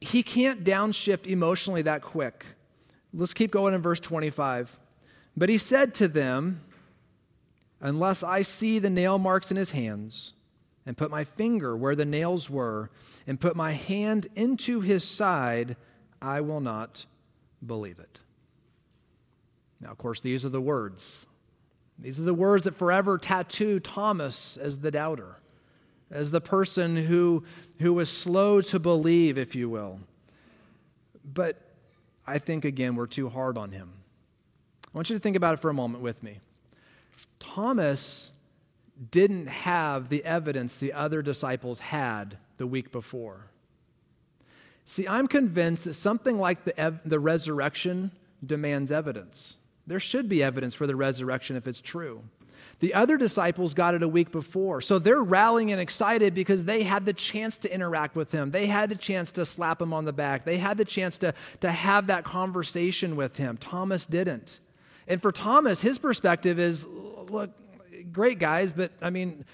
he 0.00 0.22
can't 0.22 0.64
downshift 0.64 1.26
emotionally 1.26 1.82
that 1.82 2.02
quick. 2.02 2.46
Let's 3.12 3.34
keep 3.34 3.50
going 3.50 3.74
in 3.74 3.82
verse 3.82 4.00
25. 4.00 4.78
But 5.36 5.48
he 5.48 5.58
said 5.58 5.94
to 5.94 6.08
them, 6.08 6.60
Unless 7.80 8.22
I 8.22 8.42
see 8.42 8.78
the 8.78 8.88
nail 8.88 9.18
marks 9.18 9.50
in 9.50 9.56
his 9.56 9.72
hands, 9.72 10.32
and 10.86 10.96
put 10.96 11.10
my 11.10 11.24
finger 11.24 11.76
where 11.76 11.96
the 11.96 12.04
nails 12.04 12.50
were, 12.50 12.90
and 13.26 13.40
put 13.40 13.56
my 13.56 13.72
hand 13.72 14.26
into 14.34 14.80
his 14.80 15.02
side, 15.02 15.76
I 16.20 16.40
will 16.40 16.60
not 16.60 17.06
believe 17.64 17.98
it. 17.98 18.20
Now, 19.80 19.90
of 19.90 19.98
course, 19.98 20.20
these 20.20 20.44
are 20.44 20.50
the 20.50 20.60
words. 20.60 21.26
These 21.98 22.18
are 22.18 22.24
the 22.24 22.34
words 22.34 22.64
that 22.64 22.74
forever 22.74 23.18
tattoo 23.18 23.80
Thomas 23.80 24.56
as 24.56 24.80
the 24.80 24.90
doubter, 24.90 25.36
as 26.10 26.30
the 26.30 26.40
person 26.40 26.96
who, 26.96 27.44
who 27.80 27.92
was 27.94 28.10
slow 28.10 28.60
to 28.62 28.78
believe, 28.78 29.38
if 29.38 29.54
you 29.54 29.68
will. 29.68 30.00
but 31.24 31.60
I 32.26 32.38
think, 32.38 32.64
again, 32.64 32.96
we're 32.96 33.06
too 33.06 33.28
hard 33.28 33.58
on 33.58 33.70
him. 33.70 33.92
I 34.86 34.88
want 34.92 35.10
you 35.10 35.16
to 35.16 35.20
think 35.20 35.36
about 35.36 35.54
it 35.54 35.60
for 35.60 35.70
a 35.70 35.74
moment 35.74 36.02
with 36.02 36.22
me. 36.22 36.38
Thomas 37.38 38.32
didn't 39.10 39.48
have 39.48 40.08
the 40.08 40.24
evidence 40.24 40.76
the 40.76 40.92
other 40.92 41.22
disciples 41.22 41.80
had 41.80 42.38
the 42.56 42.66
week 42.66 42.92
before. 42.92 43.46
See, 44.84 45.08
I'm 45.08 45.26
convinced 45.26 45.84
that 45.84 45.94
something 45.94 46.38
like 46.38 46.64
the, 46.64 46.78
ev- 46.78 47.00
the 47.04 47.18
resurrection 47.18 48.12
demands 48.44 48.92
evidence. 48.92 49.56
There 49.86 50.00
should 50.00 50.28
be 50.28 50.42
evidence 50.42 50.74
for 50.74 50.86
the 50.86 50.96
resurrection 50.96 51.56
if 51.56 51.66
it's 51.66 51.80
true. 51.80 52.22
The 52.80 52.94
other 52.94 53.16
disciples 53.16 53.72
got 53.72 53.94
it 53.94 54.02
a 54.02 54.08
week 54.08 54.30
before. 54.30 54.80
So 54.80 54.98
they're 54.98 55.22
rallying 55.22 55.72
and 55.72 55.80
excited 55.80 56.34
because 56.34 56.64
they 56.64 56.82
had 56.82 57.06
the 57.06 57.12
chance 57.12 57.56
to 57.58 57.72
interact 57.72 58.16
with 58.16 58.32
him. 58.32 58.50
They 58.50 58.66
had 58.66 58.90
the 58.90 58.96
chance 58.96 59.32
to 59.32 59.46
slap 59.46 59.80
him 59.80 59.92
on 59.92 60.04
the 60.04 60.12
back. 60.12 60.44
They 60.44 60.58
had 60.58 60.76
the 60.76 60.84
chance 60.84 61.18
to, 61.18 61.34
to 61.60 61.70
have 61.70 62.08
that 62.08 62.24
conversation 62.24 63.16
with 63.16 63.36
him. 63.36 63.56
Thomas 63.56 64.06
didn't. 64.06 64.60
And 65.06 65.20
for 65.20 65.32
Thomas, 65.32 65.82
his 65.82 65.98
perspective 65.98 66.58
is 66.58 66.86
look, 66.86 67.50
great 68.14 68.38
guys, 68.38 68.72
but 68.72 68.92
I 69.02 69.10
mean, 69.10 69.44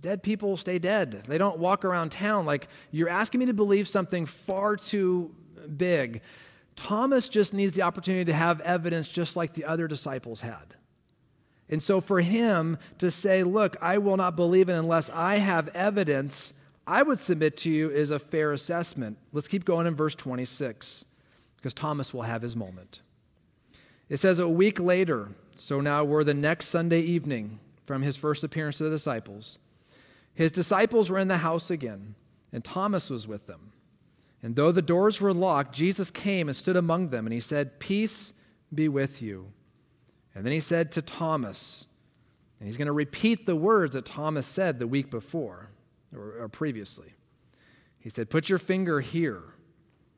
dead 0.00 0.22
people 0.22 0.56
stay 0.56 0.78
dead. 0.78 1.24
They 1.26 1.38
don't 1.38 1.58
walk 1.58 1.84
around 1.84 2.10
town. 2.12 2.46
Like, 2.46 2.68
you're 2.90 3.08
asking 3.08 3.40
me 3.40 3.46
to 3.46 3.54
believe 3.54 3.86
something 3.86 4.24
far 4.24 4.76
too 4.76 5.34
big. 5.76 6.22
Thomas 6.76 7.28
just 7.28 7.52
needs 7.52 7.74
the 7.74 7.82
opportunity 7.82 8.24
to 8.24 8.32
have 8.32 8.60
evidence 8.62 9.08
just 9.08 9.36
like 9.36 9.52
the 9.54 9.64
other 9.64 9.86
disciples 9.86 10.40
had. 10.40 10.74
And 11.68 11.82
so, 11.82 12.00
for 12.00 12.20
him 12.20 12.78
to 12.98 13.10
say, 13.10 13.42
Look, 13.42 13.76
I 13.80 13.98
will 13.98 14.16
not 14.16 14.36
believe 14.36 14.68
it 14.68 14.74
unless 14.74 15.10
I 15.10 15.36
have 15.36 15.68
evidence, 15.68 16.52
I 16.86 17.02
would 17.02 17.18
submit 17.18 17.56
to 17.58 17.70
you 17.70 17.90
is 17.90 18.10
a 18.10 18.18
fair 18.18 18.52
assessment. 18.52 19.18
Let's 19.32 19.48
keep 19.48 19.64
going 19.64 19.86
in 19.86 19.94
verse 19.94 20.14
26, 20.14 21.04
because 21.56 21.72
Thomas 21.72 22.12
will 22.12 22.22
have 22.22 22.42
his 22.42 22.54
moment. 22.54 23.00
It 24.08 24.18
says, 24.18 24.38
A 24.38 24.48
week 24.48 24.78
later, 24.78 25.30
so 25.56 25.80
now 25.80 26.04
we're 26.04 26.24
the 26.24 26.34
next 26.34 26.66
Sunday 26.66 27.00
evening 27.00 27.60
from 27.84 28.02
his 28.02 28.16
first 28.16 28.42
appearance 28.44 28.78
to 28.78 28.84
the 28.84 28.90
disciples. 28.90 29.58
His 30.34 30.50
disciples 30.50 31.10
were 31.10 31.18
in 31.18 31.28
the 31.28 31.38
house 31.38 31.70
again, 31.70 32.14
and 32.52 32.64
Thomas 32.64 33.10
was 33.10 33.28
with 33.28 33.46
them. 33.46 33.72
And 34.42 34.56
though 34.56 34.72
the 34.72 34.82
doors 34.82 35.20
were 35.20 35.32
locked, 35.32 35.74
Jesus 35.74 36.10
came 36.10 36.48
and 36.48 36.56
stood 36.56 36.76
among 36.76 37.08
them, 37.08 37.26
and 37.26 37.32
he 37.32 37.40
said, 37.40 37.78
Peace 37.78 38.34
be 38.72 38.88
with 38.88 39.22
you. 39.22 39.52
And 40.34 40.44
then 40.44 40.52
he 40.52 40.60
said 40.60 40.90
to 40.92 41.02
Thomas, 41.02 41.86
and 42.58 42.66
he's 42.66 42.76
going 42.76 42.86
to 42.86 42.92
repeat 42.92 43.46
the 43.46 43.56
words 43.56 43.94
that 43.94 44.04
Thomas 44.04 44.46
said 44.46 44.78
the 44.78 44.86
week 44.86 45.10
before 45.10 45.70
or, 46.14 46.42
or 46.42 46.48
previously. 46.48 47.14
He 47.98 48.10
said, 48.10 48.28
Put 48.28 48.48
your 48.48 48.58
finger 48.58 49.00
here 49.00 49.42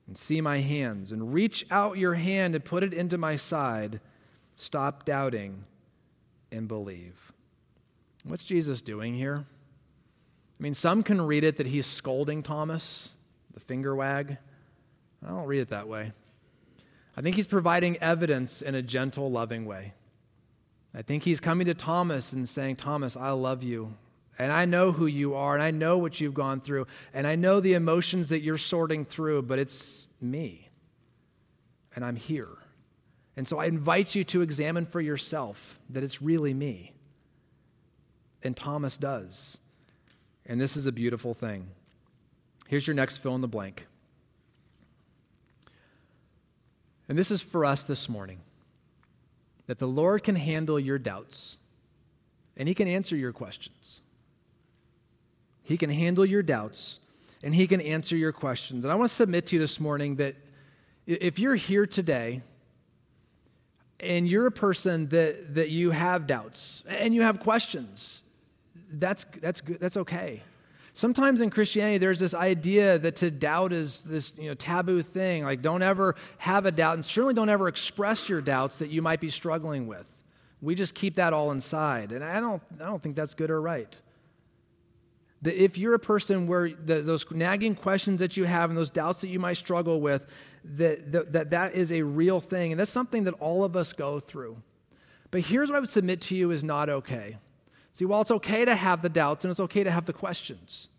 and 0.06 0.16
see 0.16 0.40
my 0.40 0.58
hands, 0.58 1.12
and 1.12 1.34
reach 1.34 1.66
out 1.70 1.98
your 1.98 2.14
hand 2.14 2.54
and 2.54 2.64
put 2.64 2.82
it 2.82 2.94
into 2.94 3.18
my 3.18 3.36
side. 3.36 4.00
Stop 4.54 5.04
doubting 5.04 5.64
and 6.52 6.68
believe. 6.68 7.32
What's 8.26 8.44
Jesus 8.44 8.82
doing 8.82 9.14
here? 9.14 9.44
I 10.58 10.62
mean, 10.62 10.74
some 10.74 11.04
can 11.04 11.20
read 11.22 11.44
it 11.44 11.58
that 11.58 11.66
he's 11.66 11.86
scolding 11.86 12.42
Thomas, 12.42 13.12
the 13.54 13.60
finger 13.60 13.94
wag. 13.94 14.38
I 15.24 15.28
don't 15.28 15.46
read 15.46 15.60
it 15.60 15.68
that 15.68 15.86
way. 15.86 16.12
I 17.16 17.20
think 17.20 17.36
he's 17.36 17.46
providing 17.46 17.96
evidence 17.98 18.62
in 18.62 18.74
a 18.74 18.82
gentle, 18.82 19.30
loving 19.30 19.64
way. 19.64 19.92
I 20.92 21.02
think 21.02 21.22
he's 21.22 21.38
coming 21.38 21.66
to 21.66 21.74
Thomas 21.74 22.32
and 22.32 22.48
saying, 22.48 22.76
Thomas, 22.76 23.16
I 23.16 23.30
love 23.30 23.62
you. 23.62 23.94
And 24.40 24.50
I 24.50 24.64
know 24.64 24.90
who 24.90 25.06
you 25.06 25.34
are, 25.34 25.54
and 25.54 25.62
I 25.62 25.70
know 25.70 25.96
what 25.96 26.20
you've 26.20 26.34
gone 26.34 26.60
through, 26.60 26.88
and 27.14 27.26
I 27.26 27.36
know 27.36 27.60
the 27.60 27.74
emotions 27.74 28.28
that 28.30 28.40
you're 28.40 28.58
sorting 28.58 29.04
through, 29.04 29.42
but 29.42 29.58
it's 29.58 30.08
me. 30.20 30.68
And 31.94 32.04
I'm 32.04 32.16
here. 32.16 32.48
And 33.36 33.46
so 33.46 33.58
I 33.58 33.66
invite 33.66 34.14
you 34.14 34.24
to 34.24 34.42
examine 34.42 34.84
for 34.84 35.00
yourself 35.00 35.78
that 35.90 36.02
it's 36.02 36.20
really 36.20 36.52
me. 36.52 36.95
And 38.46 38.56
Thomas 38.56 38.96
does. 38.96 39.58
And 40.46 40.60
this 40.60 40.76
is 40.76 40.86
a 40.86 40.92
beautiful 40.92 41.34
thing. 41.34 41.66
Here's 42.68 42.86
your 42.86 42.94
next 42.94 43.18
fill 43.18 43.34
in 43.34 43.40
the 43.40 43.48
blank. 43.48 43.86
And 47.08 47.18
this 47.18 47.30
is 47.30 47.42
for 47.42 47.64
us 47.64 47.82
this 47.82 48.08
morning 48.08 48.40
that 49.66 49.78
the 49.78 49.86
Lord 49.86 50.22
can 50.22 50.36
handle 50.36 50.78
your 50.78 50.98
doubts 50.98 51.58
and 52.56 52.68
He 52.68 52.74
can 52.74 52.88
answer 52.88 53.16
your 53.16 53.32
questions. 53.32 54.02
He 55.62 55.76
can 55.76 55.90
handle 55.90 56.24
your 56.24 56.42
doubts 56.42 57.00
and 57.42 57.54
He 57.54 57.66
can 57.66 57.80
answer 57.80 58.16
your 58.16 58.32
questions. 58.32 58.84
And 58.84 58.92
I 58.92 58.94
want 58.94 59.08
to 59.10 59.14
submit 59.14 59.48
to 59.48 59.56
you 59.56 59.60
this 59.60 59.80
morning 59.80 60.16
that 60.16 60.36
if 61.06 61.38
you're 61.38 61.56
here 61.56 61.86
today 61.86 62.42
and 64.00 64.28
you're 64.28 64.46
a 64.46 64.52
person 64.52 65.08
that, 65.08 65.54
that 65.54 65.70
you 65.70 65.90
have 65.90 66.26
doubts 66.26 66.84
and 66.88 67.14
you 67.14 67.22
have 67.22 67.40
questions, 67.40 68.22
that's, 68.98 69.24
that's, 69.40 69.60
good, 69.60 69.80
that's 69.80 69.96
okay. 69.96 70.42
Sometimes 70.94 71.42
in 71.42 71.50
Christianity, 71.50 71.98
there's 71.98 72.18
this 72.18 72.32
idea 72.32 72.98
that 72.98 73.16
to 73.16 73.30
doubt 73.30 73.72
is 73.74 74.00
this 74.00 74.32
you 74.38 74.48
know, 74.48 74.54
taboo 74.54 75.02
thing. 75.02 75.44
Like, 75.44 75.60
don't 75.60 75.82
ever 75.82 76.16
have 76.38 76.64
a 76.64 76.72
doubt, 76.72 76.94
and 76.94 77.04
certainly 77.04 77.34
don't 77.34 77.50
ever 77.50 77.68
express 77.68 78.30
your 78.30 78.40
doubts 78.40 78.78
that 78.78 78.88
you 78.88 79.02
might 79.02 79.20
be 79.20 79.28
struggling 79.28 79.86
with. 79.86 80.10
We 80.62 80.74
just 80.74 80.94
keep 80.94 81.16
that 81.16 81.34
all 81.34 81.50
inside. 81.50 82.12
And 82.12 82.24
I 82.24 82.40
don't, 82.40 82.62
I 82.80 82.84
don't 82.84 83.02
think 83.02 83.14
that's 83.14 83.34
good 83.34 83.50
or 83.50 83.60
right. 83.60 84.00
That 85.42 85.62
if 85.62 85.76
you're 85.76 85.92
a 85.92 85.98
person 85.98 86.46
where 86.46 86.70
the, 86.70 87.02
those 87.02 87.30
nagging 87.30 87.74
questions 87.74 88.20
that 88.20 88.38
you 88.38 88.44
have 88.44 88.70
and 88.70 88.78
those 88.78 88.90
doubts 88.90 89.20
that 89.20 89.28
you 89.28 89.38
might 89.38 89.58
struggle 89.58 90.00
with, 90.00 90.26
that, 90.64 91.12
that, 91.12 91.32
that 91.34 91.50
that 91.50 91.74
is 91.74 91.92
a 91.92 92.02
real 92.02 92.40
thing. 92.40 92.72
And 92.72 92.80
that's 92.80 92.90
something 92.90 93.24
that 93.24 93.34
all 93.34 93.64
of 93.64 93.76
us 93.76 93.92
go 93.92 94.18
through. 94.18 94.56
But 95.30 95.42
here's 95.42 95.68
what 95.68 95.76
I 95.76 95.80
would 95.80 95.90
submit 95.90 96.22
to 96.22 96.36
you 96.36 96.50
is 96.52 96.64
not 96.64 96.88
okay. 96.88 97.36
See, 97.96 98.04
while 98.04 98.20
it's 98.20 98.30
okay 98.30 98.66
to 98.66 98.74
have 98.74 99.00
the 99.00 99.08
doubts 99.08 99.46
and 99.46 99.50
it's 99.50 99.58
okay 99.58 99.82
to 99.82 99.90
have 99.90 100.04
the 100.04 100.12
questions, 100.12 100.90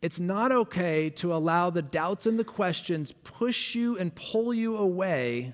it's 0.00 0.18
not 0.18 0.50
okay 0.50 1.10
to 1.10 1.34
allow 1.34 1.68
the 1.68 1.82
doubts 1.82 2.24
and 2.24 2.38
the 2.38 2.44
questions 2.44 3.12
push 3.22 3.74
you 3.74 3.98
and 3.98 4.14
pull 4.14 4.54
you 4.54 4.78
away 4.78 5.52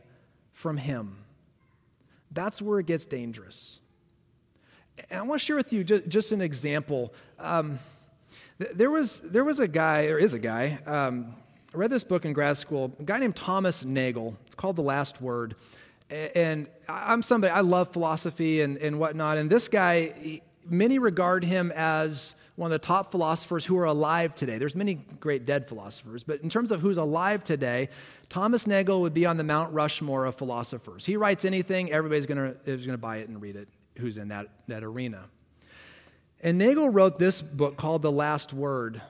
from 0.53 0.77
Him. 0.77 1.17
That's 2.31 2.63
where 2.63 2.79
it 2.79 2.87
gets 2.87 3.07
dangerous. 3.07 3.81
And 5.11 5.19
I 5.19 5.23
want 5.23 5.41
to 5.41 5.45
share 5.45 5.57
with 5.57 5.73
you 5.73 5.83
just, 5.83 6.07
just 6.07 6.31
an 6.31 6.41
example. 6.41 7.13
Um, 7.41 7.81
there, 8.59 8.93
was, 8.93 9.19
there 9.19 9.43
was 9.43 9.59
a 9.59 9.67
guy, 9.67 10.07
or 10.07 10.19
is 10.21 10.33
a 10.33 10.39
guy, 10.39 10.79
um, 10.87 11.35
I 11.75 11.77
read 11.77 11.91
this 11.91 12.05
book 12.05 12.25
in 12.25 12.33
grad 12.33 12.57
school, 12.57 12.95
a 13.01 13.03
guy 13.03 13.19
named 13.19 13.35
Thomas 13.35 13.85
Nagel. 13.85 14.37
It's 14.47 14.55
called 14.55 14.77
The 14.77 14.83
Last 14.83 15.21
Word. 15.21 15.57
And 16.09 16.69
I'm 16.89 17.25
somebody, 17.25 17.51
I 17.51 17.63
love 17.63 17.93
philosophy 17.93 18.61
and, 18.61 18.77
and 18.77 19.01
whatnot. 19.01 19.39
And 19.39 19.51
this 19.51 19.67
guy, 19.67 20.41
many 20.69 20.99
regard 20.99 21.45
him 21.45 21.73
as 21.75 22.35
one 22.57 22.71
of 22.71 22.73
the 22.73 22.87
top 22.87 23.11
philosophers 23.11 23.67
who 23.67 23.77
are 23.79 23.85
alive 23.85 24.35
today. 24.35 24.59
There's 24.59 24.77
many 24.77 24.95
great 24.95 25.45
dead 25.45 25.69
philosophers, 25.69 26.23
but 26.23 26.41
in 26.43 26.49
terms 26.49 26.71
of 26.71 26.81
who's 26.81 26.97
alive 26.97 27.43
today, 27.43 27.89
Thomas 28.29 28.67
Nagel 28.67 29.01
would 29.01 29.15
be 29.15 29.27
on 29.27 29.37
the 29.37 29.45
Mount 29.45 29.73
Rushmore 29.73 30.25
of 30.25 30.37
philosophers. 30.37 31.05
He 31.05 31.17
writes 31.17 31.45
anything, 31.45 31.91
everybody's 31.91 32.27
going 32.27 32.55
to 32.65 32.99
buy 32.99 33.19
it 33.19 33.29
and 33.29 33.43
read 33.43 33.57
it 33.57 33.69
who's 33.99 34.19
in 34.19 34.29
that, 34.29 34.49
that 34.69 34.85
arena. 34.85 35.25
And 36.43 36.59
Nagel 36.59 36.89
wrote 36.89 37.19
this 37.19 37.41
book 37.43 37.77
called 37.77 38.03
The 38.03 38.13
Last 38.13 38.53
Word, 38.53 39.01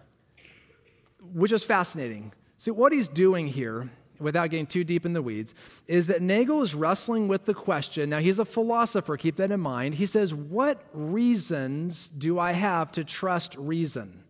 which 1.33 1.53
is 1.53 1.65
fascinating. 1.65 2.33
See, 2.59 2.71
what 2.71 2.93
he's 2.93 3.09
doing 3.09 3.47
here 3.47 3.91
without 4.19 4.51
getting 4.51 4.67
too 4.67 4.85
deep 4.85 5.05
in 5.05 5.13
the 5.13 5.23
weeds, 5.23 5.55
is 5.87 6.07
that 6.07 6.23
Nagel 6.23 6.63
is 6.63 6.75
wrestling 6.75 7.29
with 7.29 7.45
the 7.45 7.55
question. 7.55 8.11
Now, 8.11 8.19
he's 8.19 8.39
a 8.39 8.45
philosopher, 8.45 9.17
keep 9.17 9.37
that 9.37 9.51
in 9.51 9.61
mind. 9.61 9.95
He 9.95 10.07
says, 10.07 10.33
What 10.35 10.83
reasons 10.93 12.09
do 12.09 12.39
I 12.39 12.53
have 12.53 12.93
to 12.93 13.05
trust 13.05 13.57
reason? 13.57 14.25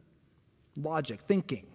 Logic, 0.77 1.21
thinking. 1.21 1.67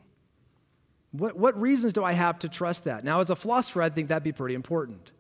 What, 1.12 1.38
what 1.38 1.60
reasons 1.60 1.94
do 1.94 2.04
I 2.04 2.14
have 2.14 2.40
to 2.40 2.50
trust 2.50 2.84
that? 2.84 3.04
Now, 3.04 3.20
as 3.20 3.30
a 3.30 3.36
philosopher, 3.36 3.82
I 3.82 3.90
think 3.90 4.10
that'd 4.10 4.24
be 4.24 4.32
pretty 4.32 4.56
important. 4.56 5.12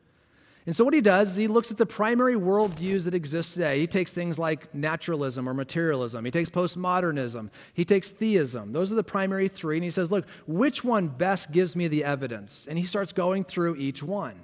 And 0.69 0.75
so, 0.75 0.85
what 0.85 0.93
he 0.93 1.01
does 1.01 1.31
is 1.31 1.35
he 1.35 1.47
looks 1.47 1.71
at 1.71 1.77
the 1.77 1.85
primary 1.87 2.35
worldviews 2.35 3.05
that 3.05 3.15
exist 3.15 3.53
today. 3.53 3.79
He 3.79 3.87
takes 3.87 4.11
things 4.13 4.37
like 4.37 4.71
naturalism 4.71 5.49
or 5.49 5.53
materialism, 5.55 6.23
he 6.23 6.29
takes 6.29 6.47
postmodernism, 6.47 7.49
he 7.73 7.83
takes 7.83 8.11
theism. 8.11 8.71
Those 8.71 8.91
are 8.91 8.95
the 8.95 9.03
primary 9.03 9.47
three. 9.47 9.77
And 9.77 9.83
he 9.83 9.89
says, 9.89 10.11
Look, 10.11 10.27
which 10.45 10.83
one 10.83 11.07
best 11.07 11.51
gives 11.51 11.75
me 11.75 11.87
the 11.87 12.03
evidence? 12.03 12.67
And 12.69 12.77
he 12.77 12.85
starts 12.85 13.13
going 13.13 13.45
through 13.45 13.77
each 13.77 14.03
one. 14.03 14.41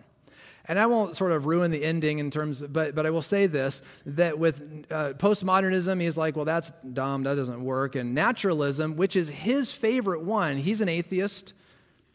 And 0.67 0.79
I 0.79 0.87
won't 0.87 1.15
sort 1.15 1.31
of 1.31 1.45
ruin 1.45 1.69
the 1.69 1.83
ending 1.83 2.17
in 2.17 2.31
terms, 2.31 2.59
but, 2.59 2.95
but 2.95 3.05
I 3.05 3.11
will 3.11 3.21
say 3.21 3.45
this 3.45 3.83
that 4.07 4.39
with 4.39 4.87
uh, 4.89 5.13
postmodernism, 5.13 6.01
he's 6.01 6.17
like, 6.17 6.35
well, 6.35 6.45
that's 6.45 6.71
dumb, 6.91 7.21
that 7.21 7.35
doesn't 7.35 7.63
work. 7.63 7.93
And 7.93 8.15
naturalism, 8.15 8.95
which 8.95 9.15
is 9.15 9.29
his 9.29 9.71
favorite 9.71 10.23
one, 10.23 10.57
he's 10.57 10.81
an 10.81 10.89
atheist. 10.89 11.53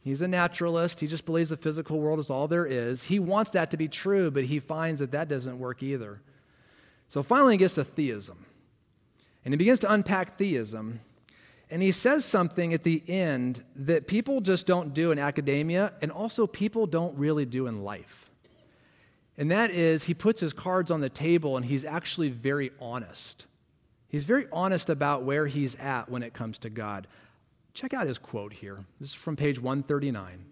He's 0.02 0.22
a 0.22 0.28
naturalist. 0.28 1.00
He 1.00 1.06
just 1.06 1.26
believes 1.26 1.50
the 1.50 1.56
physical 1.56 2.00
world 2.00 2.18
is 2.18 2.30
all 2.30 2.48
there 2.48 2.66
is. 2.66 3.04
He 3.04 3.18
wants 3.18 3.50
that 3.52 3.70
to 3.72 3.76
be 3.76 3.88
true, 3.88 4.30
but 4.30 4.44
he 4.44 4.58
finds 4.58 5.00
that 5.00 5.12
that 5.12 5.28
doesn't 5.28 5.58
work 5.58 5.82
either. 5.82 6.20
So 7.08 7.22
finally, 7.22 7.54
he 7.54 7.58
gets 7.58 7.74
to 7.74 7.84
theism. 7.84 8.46
And 9.44 9.52
he 9.52 9.58
begins 9.58 9.80
to 9.80 9.92
unpack 9.92 10.38
theism. 10.38 11.00
And 11.70 11.82
he 11.82 11.92
says 11.92 12.24
something 12.24 12.72
at 12.72 12.82
the 12.82 13.02
end 13.08 13.62
that 13.76 14.06
people 14.06 14.40
just 14.40 14.66
don't 14.66 14.94
do 14.94 15.12
in 15.12 15.18
academia, 15.18 15.92
and 16.00 16.10
also 16.10 16.46
people 16.46 16.86
don't 16.86 17.16
really 17.16 17.44
do 17.44 17.66
in 17.66 17.82
life. 17.84 18.30
And 19.40 19.50
that 19.50 19.70
is, 19.70 20.04
he 20.04 20.14
puts 20.14 20.40
his 20.40 20.52
cards 20.52 20.90
on 20.90 21.00
the 21.00 21.08
table 21.08 21.56
and 21.56 21.64
he's 21.64 21.84
actually 21.84 22.28
very 22.28 22.72
honest. 22.78 23.46
He's 24.06 24.24
very 24.24 24.46
honest 24.52 24.90
about 24.90 25.22
where 25.22 25.46
he's 25.46 25.76
at 25.76 26.10
when 26.10 26.22
it 26.22 26.34
comes 26.34 26.58
to 26.58 26.68
God. 26.68 27.06
Check 27.80 27.94
out 27.94 28.06
his 28.06 28.18
quote 28.18 28.52
here. 28.52 28.84
This 29.00 29.08
is 29.08 29.14
from 29.14 29.36
page 29.36 29.58
139. 29.58 30.44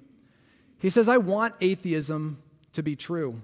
He 0.79 0.89
says, 0.89 1.11
I 1.11 1.19
want 1.19 1.55
atheism 1.61 2.39
to 2.73 2.83
be 2.83 2.97
true. 2.97 3.43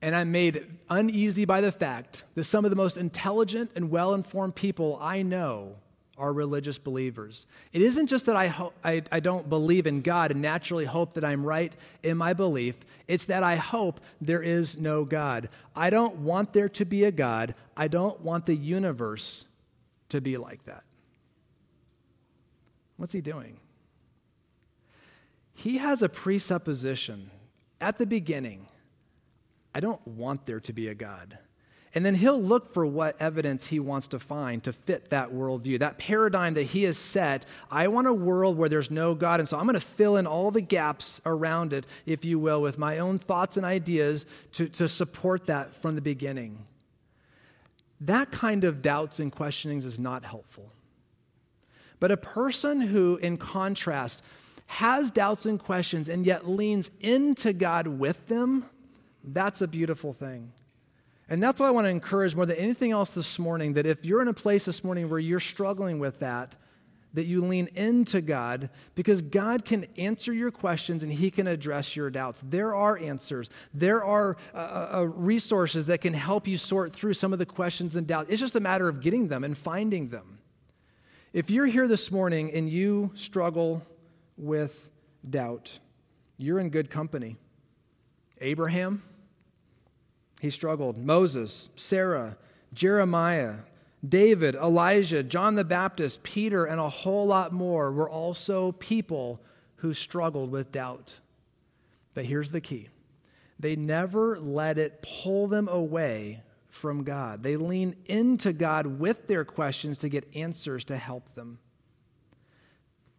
And 0.00 0.14
I'm 0.14 0.30
made 0.30 0.64
uneasy 0.88 1.44
by 1.44 1.60
the 1.60 1.72
fact 1.72 2.22
that 2.36 2.44
some 2.44 2.64
of 2.64 2.70
the 2.70 2.76
most 2.76 2.96
intelligent 2.96 3.72
and 3.74 3.90
well 3.90 4.14
informed 4.14 4.54
people 4.54 5.00
I 5.00 5.22
know 5.22 5.74
are 6.16 6.32
religious 6.32 6.78
believers. 6.78 7.46
It 7.72 7.82
isn't 7.82 8.06
just 8.06 8.26
that 8.26 8.36
I, 8.36 8.46
ho- 8.46 8.72
I, 8.84 9.02
I 9.10 9.18
don't 9.18 9.48
believe 9.48 9.88
in 9.88 10.00
God 10.00 10.30
and 10.30 10.40
naturally 10.40 10.84
hope 10.84 11.14
that 11.14 11.24
I'm 11.24 11.44
right 11.44 11.72
in 12.04 12.16
my 12.16 12.34
belief, 12.34 12.76
it's 13.08 13.24
that 13.24 13.42
I 13.42 13.56
hope 13.56 14.00
there 14.20 14.42
is 14.42 14.76
no 14.76 15.04
God. 15.04 15.48
I 15.74 15.90
don't 15.90 16.18
want 16.18 16.52
there 16.52 16.68
to 16.68 16.84
be 16.84 17.02
a 17.02 17.10
God. 17.10 17.56
I 17.76 17.88
don't 17.88 18.20
want 18.20 18.46
the 18.46 18.54
universe 18.54 19.44
to 20.10 20.20
be 20.20 20.36
like 20.36 20.62
that. 20.66 20.84
What's 22.96 23.12
he 23.12 23.20
doing? 23.20 23.58
He 25.54 25.78
has 25.78 26.02
a 26.02 26.08
presupposition 26.08 27.30
at 27.80 27.98
the 27.98 28.06
beginning 28.06 28.68
I 29.74 29.80
don't 29.80 30.06
want 30.06 30.46
there 30.46 30.60
to 30.60 30.72
be 30.72 30.88
a 30.88 30.94
God. 30.94 31.38
And 31.94 32.06
then 32.06 32.14
he'll 32.14 32.40
look 32.40 32.72
for 32.72 32.86
what 32.86 33.20
evidence 33.20 33.66
he 33.66 33.78
wants 33.78 34.06
to 34.08 34.18
find 34.18 34.64
to 34.64 34.72
fit 34.72 35.10
that 35.10 35.30
worldview, 35.30 35.78
that 35.80 35.98
paradigm 35.98 36.54
that 36.54 36.62
he 36.64 36.84
has 36.84 36.96
set. 36.96 37.44
I 37.70 37.88
want 37.88 38.06
a 38.06 38.14
world 38.14 38.56
where 38.56 38.70
there's 38.70 38.90
no 38.90 39.14
God, 39.14 39.40
and 39.40 39.48
so 39.48 39.58
I'm 39.58 39.64
going 39.64 39.74
to 39.74 39.80
fill 39.80 40.16
in 40.16 40.26
all 40.26 40.50
the 40.50 40.62
gaps 40.62 41.20
around 41.26 41.74
it, 41.74 41.86
if 42.06 42.24
you 42.24 42.38
will, 42.38 42.62
with 42.62 42.78
my 42.78 42.98
own 42.98 43.18
thoughts 43.18 43.58
and 43.58 43.66
ideas 43.66 44.24
to, 44.52 44.68
to 44.70 44.88
support 44.88 45.46
that 45.48 45.74
from 45.74 45.94
the 45.94 46.00
beginning. 46.00 46.64
That 48.00 48.30
kind 48.30 48.64
of 48.64 48.80
doubts 48.80 49.20
and 49.20 49.30
questionings 49.30 49.84
is 49.84 49.98
not 49.98 50.24
helpful. 50.24 50.72
But 52.02 52.10
a 52.10 52.16
person 52.16 52.80
who, 52.80 53.16
in 53.18 53.36
contrast, 53.36 54.24
has 54.66 55.12
doubts 55.12 55.46
and 55.46 55.56
questions 55.56 56.08
and 56.08 56.26
yet 56.26 56.48
leans 56.48 56.90
into 56.98 57.52
God 57.52 57.86
with 57.86 58.26
them, 58.26 58.64
that's 59.22 59.62
a 59.62 59.68
beautiful 59.68 60.12
thing. 60.12 60.50
And 61.28 61.40
that's 61.40 61.60
why 61.60 61.68
I 61.68 61.70
want 61.70 61.84
to 61.84 61.90
encourage 61.90 62.34
more 62.34 62.44
than 62.44 62.56
anything 62.56 62.90
else 62.90 63.14
this 63.14 63.38
morning 63.38 63.74
that 63.74 63.86
if 63.86 64.04
you're 64.04 64.20
in 64.20 64.26
a 64.26 64.34
place 64.34 64.64
this 64.64 64.82
morning 64.82 65.08
where 65.08 65.20
you're 65.20 65.38
struggling 65.38 66.00
with 66.00 66.18
that, 66.18 66.56
that 67.14 67.26
you 67.26 67.40
lean 67.40 67.68
into 67.76 68.20
God 68.20 68.68
because 68.96 69.22
God 69.22 69.64
can 69.64 69.84
answer 69.96 70.32
your 70.32 70.50
questions 70.50 71.04
and 71.04 71.12
He 71.12 71.30
can 71.30 71.46
address 71.46 71.94
your 71.94 72.10
doubts. 72.10 72.42
There 72.44 72.74
are 72.74 72.98
answers, 72.98 73.48
there 73.72 74.02
are 74.02 74.36
uh, 74.52 74.56
uh, 74.56 74.90
uh, 74.92 75.02
resources 75.02 75.86
that 75.86 76.00
can 76.00 76.14
help 76.14 76.48
you 76.48 76.56
sort 76.56 76.92
through 76.92 77.14
some 77.14 77.32
of 77.32 77.38
the 77.38 77.46
questions 77.46 77.94
and 77.94 78.08
doubts. 78.08 78.28
It's 78.28 78.40
just 78.40 78.56
a 78.56 78.60
matter 78.60 78.88
of 78.88 79.00
getting 79.00 79.28
them 79.28 79.44
and 79.44 79.56
finding 79.56 80.08
them. 80.08 80.40
If 81.32 81.50
you're 81.50 81.64
here 81.64 81.88
this 81.88 82.10
morning 82.10 82.52
and 82.52 82.68
you 82.68 83.10
struggle 83.14 83.82
with 84.36 84.90
doubt, 85.28 85.78
you're 86.36 86.58
in 86.58 86.68
good 86.68 86.90
company. 86.90 87.38
Abraham, 88.42 89.02
he 90.42 90.50
struggled. 90.50 90.98
Moses, 90.98 91.70
Sarah, 91.74 92.36
Jeremiah, 92.74 93.60
David, 94.06 94.54
Elijah, 94.56 95.22
John 95.22 95.54
the 95.54 95.64
Baptist, 95.64 96.22
Peter, 96.22 96.66
and 96.66 96.78
a 96.78 96.90
whole 96.90 97.26
lot 97.26 97.50
more 97.50 97.90
were 97.90 98.10
also 98.10 98.72
people 98.72 99.40
who 99.76 99.94
struggled 99.94 100.50
with 100.50 100.70
doubt. 100.70 101.20
But 102.12 102.26
here's 102.26 102.50
the 102.50 102.60
key 102.60 102.88
they 103.58 103.74
never 103.74 104.38
let 104.38 104.76
it 104.76 105.00
pull 105.00 105.46
them 105.46 105.66
away 105.68 106.42
from 106.72 107.04
God. 107.04 107.42
They 107.42 107.56
lean 107.56 107.94
into 108.06 108.52
God 108.54 108.98
with 108.98 109.26
their 109.26 109.44
questions 109.44 109.98
to 109.98 110.08
get 110.08 110.26
answers 110.34 110.84
to 110.86 110.96
help 110.96 111.34
them. 111.34 111.58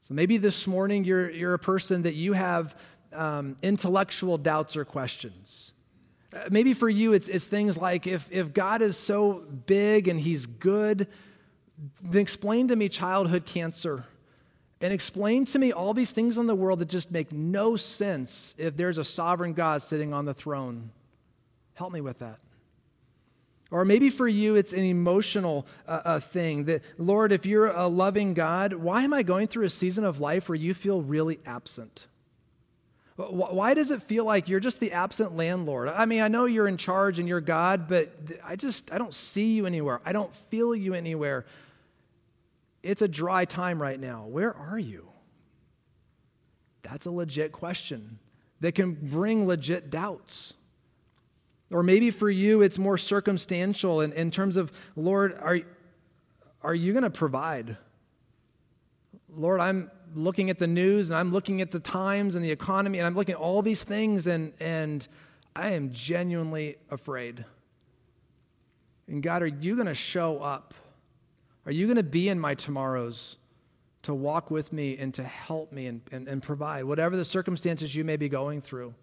So 0.01 0.15
maybe 0.15 0.37
this 0.37 0.65
morning 0.65 1.03
you're, 1.03 1.29
you're 1.29 1.53
a 1.53 1.59
person 1.59 2.01
that 2.01 2.15
you 2.15 2.33
have 2.33 2.75
um, 3.13 3.55
intellectual 3.61 4.39
doubts 4.39 4.75
or 4.75 4.85
questions. 4.85 5.73
Uh, 6.33 6.39
maybe 6.49 6.73
for 6.73 6.89
you, 6.89 7.13
it's, 7.13 7.27
it's 7.27 7.45
things 7.45 7.77
like 7.77 8.07
if, 8.07 8.27
if 8.31 8.53
God 8.53 8.81
is 8.81 8.97
so 8.97 9.45
big 9.67 10.07
and 10.07 10.19
he's 10.19 10.47
good, 10.47 11.07
then 12.01 12.21
explain 12.23 12.67
to 12.69 12.75
me 12.75 12.89
childhood 12.89 13.45
cancer. 13.45 14.03
And 14.81 14.91
explain 14.91 15.45
to 15.45 15.59
me 15.59 15.71
all 15.71 15.93
these 15.93 16.11
things 16.11 16.39
in 16.39 16.47
the 16.47 16.55
world 16.55 16.79
that 16.79 16.89
just 16.89 17.11
make 17.11 17.31
no 17.31 17.75
sense 17.75 18.55
if 18.57 18.75
there's 18.75 18.97
a 18.97 19.05
sovereign 19.05 19.53
God 19.53 19.83
sitting 19.83 20.11
on 20.11 20.25
the 20.25 20.33
throne. 20.33 20.89
Help 21.75 21.93
me 21.93 22.01
with 22.01 22.19
that. 22.19 22.39
Or 23.73 23.85
maybe 23.85 24.11
for 24.11 24.27
you, 24.27 24.55
it's 24.55 24.71
an 24.71 24.83
emotional 24.83 25.65
uh, 25.87 26.01
uh, 26.05 26.19
thing 26.19 26.65
that, 26.65 26.83
Lord, 26.99 27.31
if 27.31 27.47
you're 27.47 27.65
a 27.65 27.87
loving 27.87 28.35
God, 28.35 28.73
why 28.73 29.01
am 29.01 29.15
I 29.15 29.23
going 29.23 29.47
through 29.47 29.65
a 29.65 29.69
season 29.71 30.03
of 30.03 30.19
life 30.19 30.47
where 30.47 30.55
you 30.55 30.75
feel 30.75 31.01
really 31.01 31.39
absent? 31.43 32.05
Why 33.15 33.73
does 33.73 33.89
it 33.89 34.03
feel 34.03 34.25
like 34.25 34.47
you're 34.47 34.59
just 34.59 34.79
the 34.79 34.91
absent 34.91 35.35
landlord? 35.35 35.87
I 35.87 36.05
mean, 36.05 36.21
I 36.21 36.27
know 36.27 36.45
you're 36.45 36.67
in 36.67 36.77
charge 36.77 37.17
and 37.17 37.27
you're 37.27 37.41
God, 37.41 37.87
but 37.87 38.13
I 38.45 38.55
just, 38.57 38.93
I 38.93 38.99
don't 38.99 39.13
see 39.13 39.55
you 39.55 39.65
anywhere. 39.65 40.01
I 40.05 40.13
don't 40.13 40.33
feel 40.35 40.75
you 40.75 40.93
anywhere. 40.93 41.43
It's 42.83 43.01
a 43.01 43.07
dry 43.07 43.45
time 43.45 43.81
right 43.81 43.99
now. 43.99 44.27
Where 44.27 44.55
are 44.55 44.77
you? 44.77 45.07
That's 46.83 47.07
a 47.07 47.11
legit 47.11 47.51
question 47.51 48.19
that 48.59 48.75
can 48.75 48.93
bring 48.93 49.47
legit 49.47 49.89
doubts. 49.89 50.53
Or 51.73 51.81
maybe 51.81 52.11
for 52.11 52.29
you, 52.29 52.61
it's 52.61 52.77
more 52.77 52.99
circumstantial 52.99 54.01
in, 54.01 54.13
in 54.13 54.29
terms 54.29 54.57
of, 54.57 54.71
Lord, 54.95 55.35
are, 55.39 55.59
are 56.61 56.75
you 56.75 56.93
going 56.93 57.03
to 57.03 57.09
provide? 57.09 57.77
Lord, 59.27 59.59
I'm 59.59 59.89
looking 60.13 60.51
at 60.51 60.59
the 60.59 60.67
news 60.67 61.09
and 61.09 61.17
I'm 61.17 61.31
looking 61.31 61.61
at 61.61 61.71
the 61.71 61.79
times 61.79 62.35
and 62.35 62.45
the 62.45 62.51
economy 62.51 62.99
and 62.99 63.07
I'm 63.07 63.15
looking 63.15 63.33
at 63.33 63.41
all 63.41 63.63
these 63.63 63.83
things 63.83 64.27
and, 64.27 64.53
and 64.59 65.07
I 65.55 65.69
am 65.69 65.91
genuinely 65.91 66.77
afraid. 66.91 67.43
And 69.07 69.23
God, 69.23 69.41
are 69.41 69.47
you 69.47 69.73
going 69.75 69.87
to 69.87 69.95
show 69.95 70.37
up? 70.39 70.75
Are 71.65 71.71
you 71.71 71.87
going 71.87 71.97
to 71.97 72.03
be 72.03 72.29
in 72.29 72.39
my 72.39 72.53
tomorrows 72.53 73.37
to 74.03 74.13
walk 74.13 74.51
with 74.51 74.71
me 74.71 74.95
and 74.97 75.11
to 75.15 75.23
help 75.23 75.71
me 75.71 75.87
and, 75.87 76.01
and, 76.11 76.27
and 76.27 76.43
provide, 76.43 76.83
whatever 76.83 77.17
the 77.17 77.25
circumstances 77.25 77.95
you 77.95 78.03
may 78.03 78.15
be 78.15 78.29
going 78.29 78.61
through? 78.61 78.93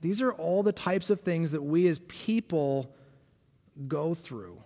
These 0.00 0.20
are 0.22 0.32
all 0.32 0.62
the 0.62 0.72
types 0.72 1.10
of 1.10 1.20
things 1.20 1.52
that 1.52 1.62
we 1.62 1.86
as 1.88 1.98
people 2.00 2.94
go 3.88 4.14
through. 4.14 4.62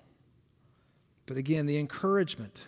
But 1.26 1.36
again, 1.36 1.66
the 1.66 1.78
encouragement 1.78 2.66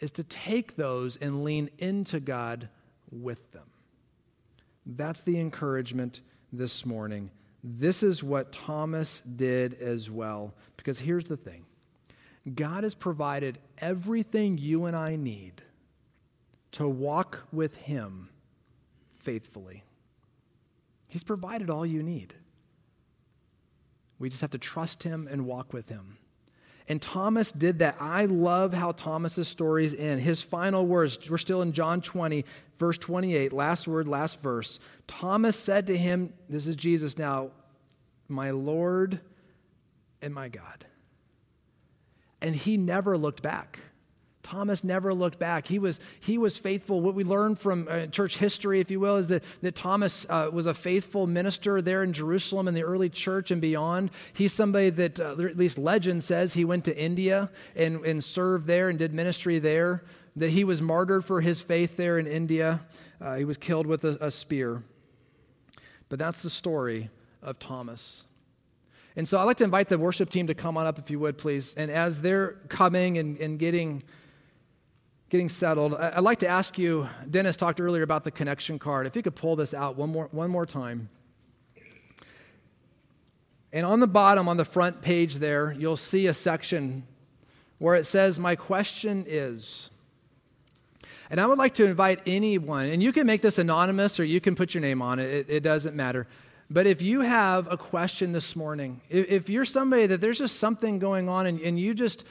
is 0.00 0.10
to 0.12 0.24
take 0.24 0.76
those 0.76 1.16
and 1.16 1.44
lean 1.44 1.70
into 1.78 2.20
God 2.20 2.68
with 3.10 3.52
them. 3.52 3.66
That's 4.86 5.20
the 5.20 5.38
encouragement 5.38 6.20
this 6.52 6.84
morning. 6.84 7.30
This 7.62 8.02
is 8.02 8.22
what 8.22 8.52
Thomas 8.52 9.20
did 9.22 9.74
as 9.74 10.10
well. 10.10 10.54
Because 10.76 10.98
here's 11.00 11.26
the 11.26 11.36
thing 11.36 11.64
God 12.54 12.84
has 12.84 12.94
provided 12.94 13.58
everything 13.78 14.58
you 14.58 14.84
and 14.84 14.96
I 14.96 15.16
need 15.16 15.62
to 16.72 16.88
walk 16.88 17.46
with 17.52 17.76
Him 17.76 18.28
faithfully. 19.14 19.84
He's 21.14 21.22
provided 21.22 21.70
all 21.70 21.86
you 21.86 22.02
need. 22.02 22.34
We 24.18 24.28
just 24.28 24.40
have 24.40 24.50
to 24.50 24.58
trust 24.58 25.04
Him 25.04 25.28
and 25.30 25.46
walk 25.46 25.72
with 25.72 25.88
Him. 25.88 26.18
And 26.88 27.00
Thomas 27.00 27.52
did 27.52 27.78
that. 27.78 27.94
I 28.00 28.24
love 28.24 28.74
how 28.74 28.90
Thomas's 28.90 29.46
stories 29.46 29.94
end. 29.94 30.22
His 30.22 30.42
final 30.42 30.84
words, 30.88 31.30
we're 31.30 31.38
still 31.38 31.62
in 31.62 31.72
John 31.72 32.00
20, 32.00 32.44
verse 32.78 32.98
28, 32.98 33.52
last 33.52 33.86
word, 33.86 34.08
last 34.08 34.40
verse. 34.40 34.80
Thomas 35.06 35.56
said 35.56 35.86
to 35.86 35.96
him, 35.96 36.32
This 36.48 36.66
is 36.66 36.74
Jesus 36.74 37.16
now, 37.16 37.52
my 38.26 38.50
Lord 38.50 39.20
and 40.20 40.34
my 40.34 40.48
God. 40.48 40.84
And 42.40 42.56
he 42.56 42.76
never 42.76 43.16
looked 43.16 43.40
back. 43.40 43.78
Thomas 44.44 44.84
never 44.84 45.12
looked 45.12 45.38
back. 45.38 45.66
He 45.66 45.78
was, 45.78 45.98
he 46.20 46.38
was 46.38 46.58
faithful. 46.58 47.00
What 47.00 47.14
we 47.14 47.24
learn 47.24 47.56
from 47.56 47.88
uh, 47.90 48.06
church 48.06 48.36
history, 48.36 48.78
if 48.78 48.90
you 48.90 49.00
will, 49.00 49.16
is 49.16 49.28
that, 49.28 49.42
that 49.62 49.74
Thomas 49.74 50.26
uh, 50.28 50.50
was 50.52 50.66
a 50.66 50.74
faithful 50.74 51.26
minister 51.26 51.80
there 51.80 52.04
in 52.04 52.12
Jerusalem 52.12 52.68
in 52.68 52.74
the 52.74 52.84
early 52.84 53.08
church 53.08 53.50
and 53.50 53.60
beyond. 53.60 54.10
He's 54.34 54.52
somebody 54.52 54.90
that, 54.90 55.18
uh, 55.18 55.32
at 55.32 55.56
least 55.56 55.78
legend 55.78 56.22
says, 56.22 56.54
he 56.54 56.64
went 56.64 56.84
to 56.84 56.96
India 56.96 57.50
and, 57.74 58.04
and 58.04 58.22
served 58.22 58.66
there 58.66 58.90
and 58.90 58.98
did 58.98 59.14
ministry 59.14 59.58
there, 59.58 60.04
that 60.36 60.50
he 60.50 60.62
was 60.62 60.82
martyred 60.82 61.24
for 61.24 61.40
his 61.40 61.60
faith 61.62 61.96
there 61.96 62.18
in 62.18 62.26
India. 62.26 62.84
Uh, 63.20 63.36
he 63.36 63.44
was 63.44 63.56
killed 63.56 63.86
with 63.86 64.04
a, 64.04 64.18
a 64.20 64.30
spear. 64.30 64.82
But 66.10 66.18
that's 66.18 66.42
the 66.42 66.50
story 66.50 67.08
of 67.42 67.58
Thomas. 67.58 68.26
And 69.16 69.26
so 69.26 69.38
I'd 69.38 69.44
like 69.44 69.56
to 69.58 69.64
invite 69.64 69.88
the 69.88 69.96
worship 69.96 70.28
team 70.28 70.48
to 70.48 70.54
come 70.54 70.76
on 70.76 70.86
up, 70.86 70.98
if 70.98 71.10
you 71.10 71.18
would, 71.20 71.38
please. 71.38 71.72
And 71.74 71.90
as 71.90 72.20
they're 72.20 72.52
coming 72.68 73.16
and, 73.16 73.38
and 73.38 73.58
getting 73.58 74.02
getting 75.34 75.48
settled, 75.48 75.96
I'd 75.96 76.20
like 76.20 76.38
to 76.38 76.46
ask 76.46 76.78
you, 76.78 77.08
Dennis 77.28 77.56
talked 77.56 77.80
earlier 77.80 78.04
about 78.04 78.22
the 78.22 78.30
connection 78.30 78.78
card. 78.78 79.04
If 79.04 79.16
you 79.16 79.22
could 79.22 79.34
pull 79.34 79.56
this 79.56 79.74
out 79.74 79.96
one 79.96 80.10
more, 80.10 80.28
one 80.30 80.48
more 80.48 80.64
time. 80.64 81.08
And 83.72 83.84
on 83.84 83.98
the 83.98 84.06
bottom, 84.06 84.48
on 84.48 84.58
the 84.58 84.64
front 84.64 85.02
page 85.02 85.38
there, 85.38 85.72
you'll 85.72 85.96
see 85.96 86.28
a 86.28 86.34
section 86.34 87.04
where 87.78 87.96
it 87.96 88.06
says, 88.06 88.38
My 88.38 88.54
question 88.54 89.24
is. 89.26 89.90
And 91.30 91.40
I 91.40 91.46
would 91.46 91.58
like 91.58 91.74
to 91.74 91.84
invite 91.84 92.20
anyone, 92.26 92.86
and 92.86 93.02
you 93.02 93.12
can 93.12 93.26
make 93.26 93.42
this 93.42 93.58
anonymous 93.58 94.20
or 94.20 94.24
you 94.24 94.40
can 94.40 94.54
put 94.54 94.72
your 94.72 94.82
name 94.82 95.02
on 95.02 95.18
it, 95.18 95.30
it, 95.30 95.46
it 95.48 95.60
doesn't 95.64 95.96
matter. 95.96 96.28
But 96.70 96.86
if 96.86 97.02
you 97.02 97.22
have 97.22 97.66
a 97.72 97.76
question 97.76 98.30
this 98.30 98.54
morning, 98.54 99.00
if, 99.10 99.28
if, 99.28 99.50
you're 99.50 99.64
somebody 99.64 100.06
that 100.06 100.20
there's 100.20 100.38
just 100.38 100.60
something 100.60 101.00
going 101.00 101.28
on 101.28 101.46
and, 101.46 101.60
and 101.60 101.76
you 101.76 101.92
just, 101.92 102.24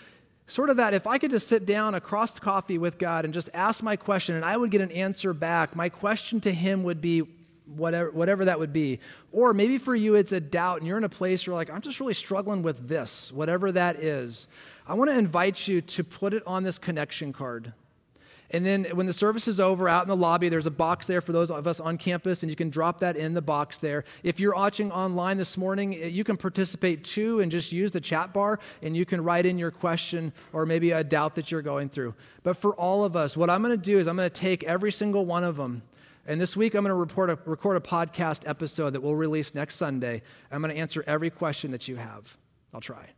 sort 0.48 0.70
of 0.70 0.78
that, 0.78 0.94
if 0.94 1.08
I 1.08 1.18
could 1.18 1.32
just 1.32 1.48
sit 1.48 1.66
down 1.66 1.96
across 1.96 2.40
coffee 2.40 2.78
with 2.78 2.98
God 2.98 3.26
and 3.26 3.34
just 3.34 3.50
ask 3.54 3.84
my 3.84 3.96
question 3.96 4.36
and 4.36 4.44
I 4.44 4.58
would 4.58 4.72
get 4.72 4.82
an 4.82 4.92
answer 4.92 5.34
back, 5.34 5.76
my 5.76 5.90
question 5.90 6.42
to 6.42 6.52
Him 6.52 6.84
would 6.84 7.02
be, 7.02 7.24
whatever, 7.66 8.12
whatever 8.12 8.46
that 8.46 8.60
would 8.60 8.74
be. 8.74 9.00
Or 9.32 9.54
maybe 9.54 9.78
for 9.78 9.96
you 9.96 10.16
it's 10.16 10.32
a 10.32 10.40
doubt 10.40 10.80
and 10.80 10.88
you're 10.88 10.98
in 10.98 11.04
a 11.04 11.10
place 11.10 11.46
where 11.46 11.54
you're 11.54 11.60
like, 11.60 11.70
I'm 11.70 11.82
just 11.82 12.00
really 12.00 12.14
struggling 12.14 12.62
with 12.62 12.88
this, 12.88 13.32
whatever 13.32 13.72
that 13.72 13.98
is. 13.98 14.48
I 14.88 14.96
want 14.96 15.10
to 15.10 15.18
invite 15.18 15.68
you 15.68 15.82
to 15.82 16.04
put 16.04 16.34
it 16.34 16.44
on 16.46 16.64
this 16.64 16.78
connection 16.78 17.32
card. 17.34 17.74
And 18.54 18.64
then 18.64 18.86
when 18.94 19.08
the 19.08 19.14
service 19.14 19.48
is 19.48 19.60
over 19.60 19.90
out 19.90 20.04
in 20.04 20.08
the 20.08 20.16
lobby, 20.16 20.48
there's 20.48 20.68
a 20.68 20.72
box 20.72 21.08
there 21.08 21.22
for 21.22 21.32
those 21.32 21.50
of 21.50 21.66
us 21.66 21.80
on 21.80 21.98
campus, 21.98 22.44
and 22.44 22.52
you 22.52 22.56
can 22.56 22.70
drop 22.70 23.00
that 23.00 23.18
in 23.18 23.34
the 23.34 23.42
box 23.42 23.80
there. 23.80 24.06
If 24.22 24.40
you're 24.40 24.54
watching 24.54 24.92
online 24.92 25.38
this 25.38 25.58
morning, 25.58 25.96
eh, 25.96 26.06
you 26.06 26.24
can 26.24 26.38
participate 26.38 27.04
too 27.04 27.40
and 27.40 27.52
just 27.52 27.72
use 27.72 27.90
the 27.90 28.00
chat 28.00 28.32
bar, 28.32 28.60
and 28.84 28.96
you 28.96 29.08
can 29.08 29.24
write 29.24 29.48
in 29.48 29.58
your 29.58 29.72
question 29.72 30.34
or 30.54 30.68
maybe 30.68 30.92
a 30.92 31.04
doubt 31.04 31.34
that 31.36 31.50
you're 31.50 31.64
going 31.64 31.90
through. 31.90 32.14
But 32.44 32.56
for 32.56 32.76
all 32.76 33.04
of 33.04 33.16
us, 33.16 33.36
what 33.36 33.50
I'm 33.50 33.64
going 33.64 33.76
to 33.76 33.84
do 33.84 33.98
is 33.98 34.08
I'm 34.08 34.16
going 34.16 34.30
to 34.30 34.42
take 34.42 34.64
every 34.66 34.92
single 34.92 35.26
one 35.26 35.44
of 35.44 35.58
them. 35.58 35.82
And 36.28 36.40
this 36.40 36.56
week, 36.56 36.76
I'm 36.76 36.86
going 36.86 37.08
to 37.08 37.22
a, 37.22 37.40
record 37.46 37.76
a 37.76 37.80
podcast 37.80 38.48
episode 38.48 38.92
that 38.92 39.02
we'll 39.02 39.16
release 39.16 39.56
next 39.56 39.76
Sunday. 39.76 40.22
I'm 40.52 40.62
going 40.62 40.74
to 40.74 40.80
answer 40.80 41.04
every 41.08 41.32
question 41.32 41.72
that 41.72 41.88
you 41.88 41.96
have. 41.96 42.38
I'll 42.72 42.82
try. 42.82 43.10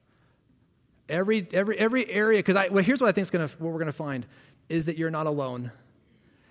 Every, 1.10 1.46
every, 1.52 1.78
every 1.78 2.10
area, 2.10 2.40
because 2.40 2.56
well, 2.72 2.84
here's 2.84 3.02
what 3.02 3.10
I 3.10 3.12
think 3.12 3.24
is 3.24 3.32
gonna, 3.32 3.48
what 3.60 3.74
we're 3.74 3.74
going 3.74 3.86
to 3.88 3.92
find 3.92 4.26
is 4.70 4.86
that 4.86 4.98
you're 4.98 5.12
not 5.12 5.28
alone. 5.28 5.72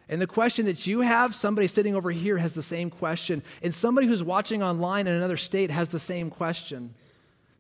And 0.08 0.20
the 0.20 0.26
question 0.26 0.66
that 0.66 0.86
you 0.86 1.00
have, 1.00 1.34
somebody 1.34 1.66
sitting 1.66 1.96
over 1.96 2.10
here 2.10 2.36
has 2.36 2.52
the 2.52 2.62
same 2.62 2.90
question. 2.90 3.42
And 3.62 3.72
somebody 3.72 4.06
who's 4.06 4.22
watching 4.22 4.62
online 4.62 5.06
in 5.06 5.14
another 5.14 5.38
state 5.38 5.70
has 5.70 5.88
the 5.88 5.98
same 5.98 6.30
question. 6.30 6.94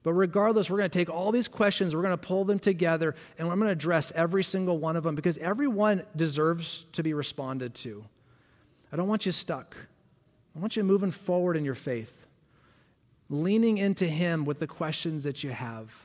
But 0.02 0.12
regardless, 0.12 0.68
we're 0.68 0.76
going 0.76 0.90
to 0.90 0.98
take 0.98 1.08
all 1.08 1.32
these 1.32 1.48
questions, 1.48 1.96
we're 1.96 2.02
going 2.02 2.12
to 2.12 2.18
pull 2.18 2.44
them 2.44 2.58
together, 2.58 3.14
and 3.38 3.48
I'm 3.48 3.58
going 3.58 3.68
to 3.68 3.72
address 3.72 4.12
every 4.14 4.44
single 4.44 4.78
one 4.78 4.96
of 4.96 5.02
them 5.02 5.14
because 5.14 5.38
everyone 5.38 6.02
deserves 6.14 6.84
to 6.92 7.02
be 7.02 7.14
responded 7.14 7.74
to. 7.76 8.04
I 8.92 8.96
don't 8.96 9.08
want 9.08 9.24
you 9.24 9.32
stuck. 9.32 9.76
I 10.54 10.60
want 10.60 10.76
you 10.76 10.84
moving 10.84 11.10
forward 11.10 11.56
in 11.56 11.64
your 11.64 11.74
faith, 11.74 12.26
leaning 13.30 13.78
into 13.78 14.04
Him 14.04 14.44
with 14.44 14.58
the 14.58 14.66
questions 14.66 15.24
that 15.24 15.42
you 15.42 15.50
have. 15.50 16.04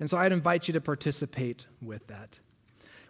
And 0.00 0.08
so 0.08 0.16
I'd 0.16 0.32
invite 0.32 0.66
you 0.66 0.72
to 0.72 0.80
participate 0.80 1.66
with 1.82 2.06
that. 2.06 2.40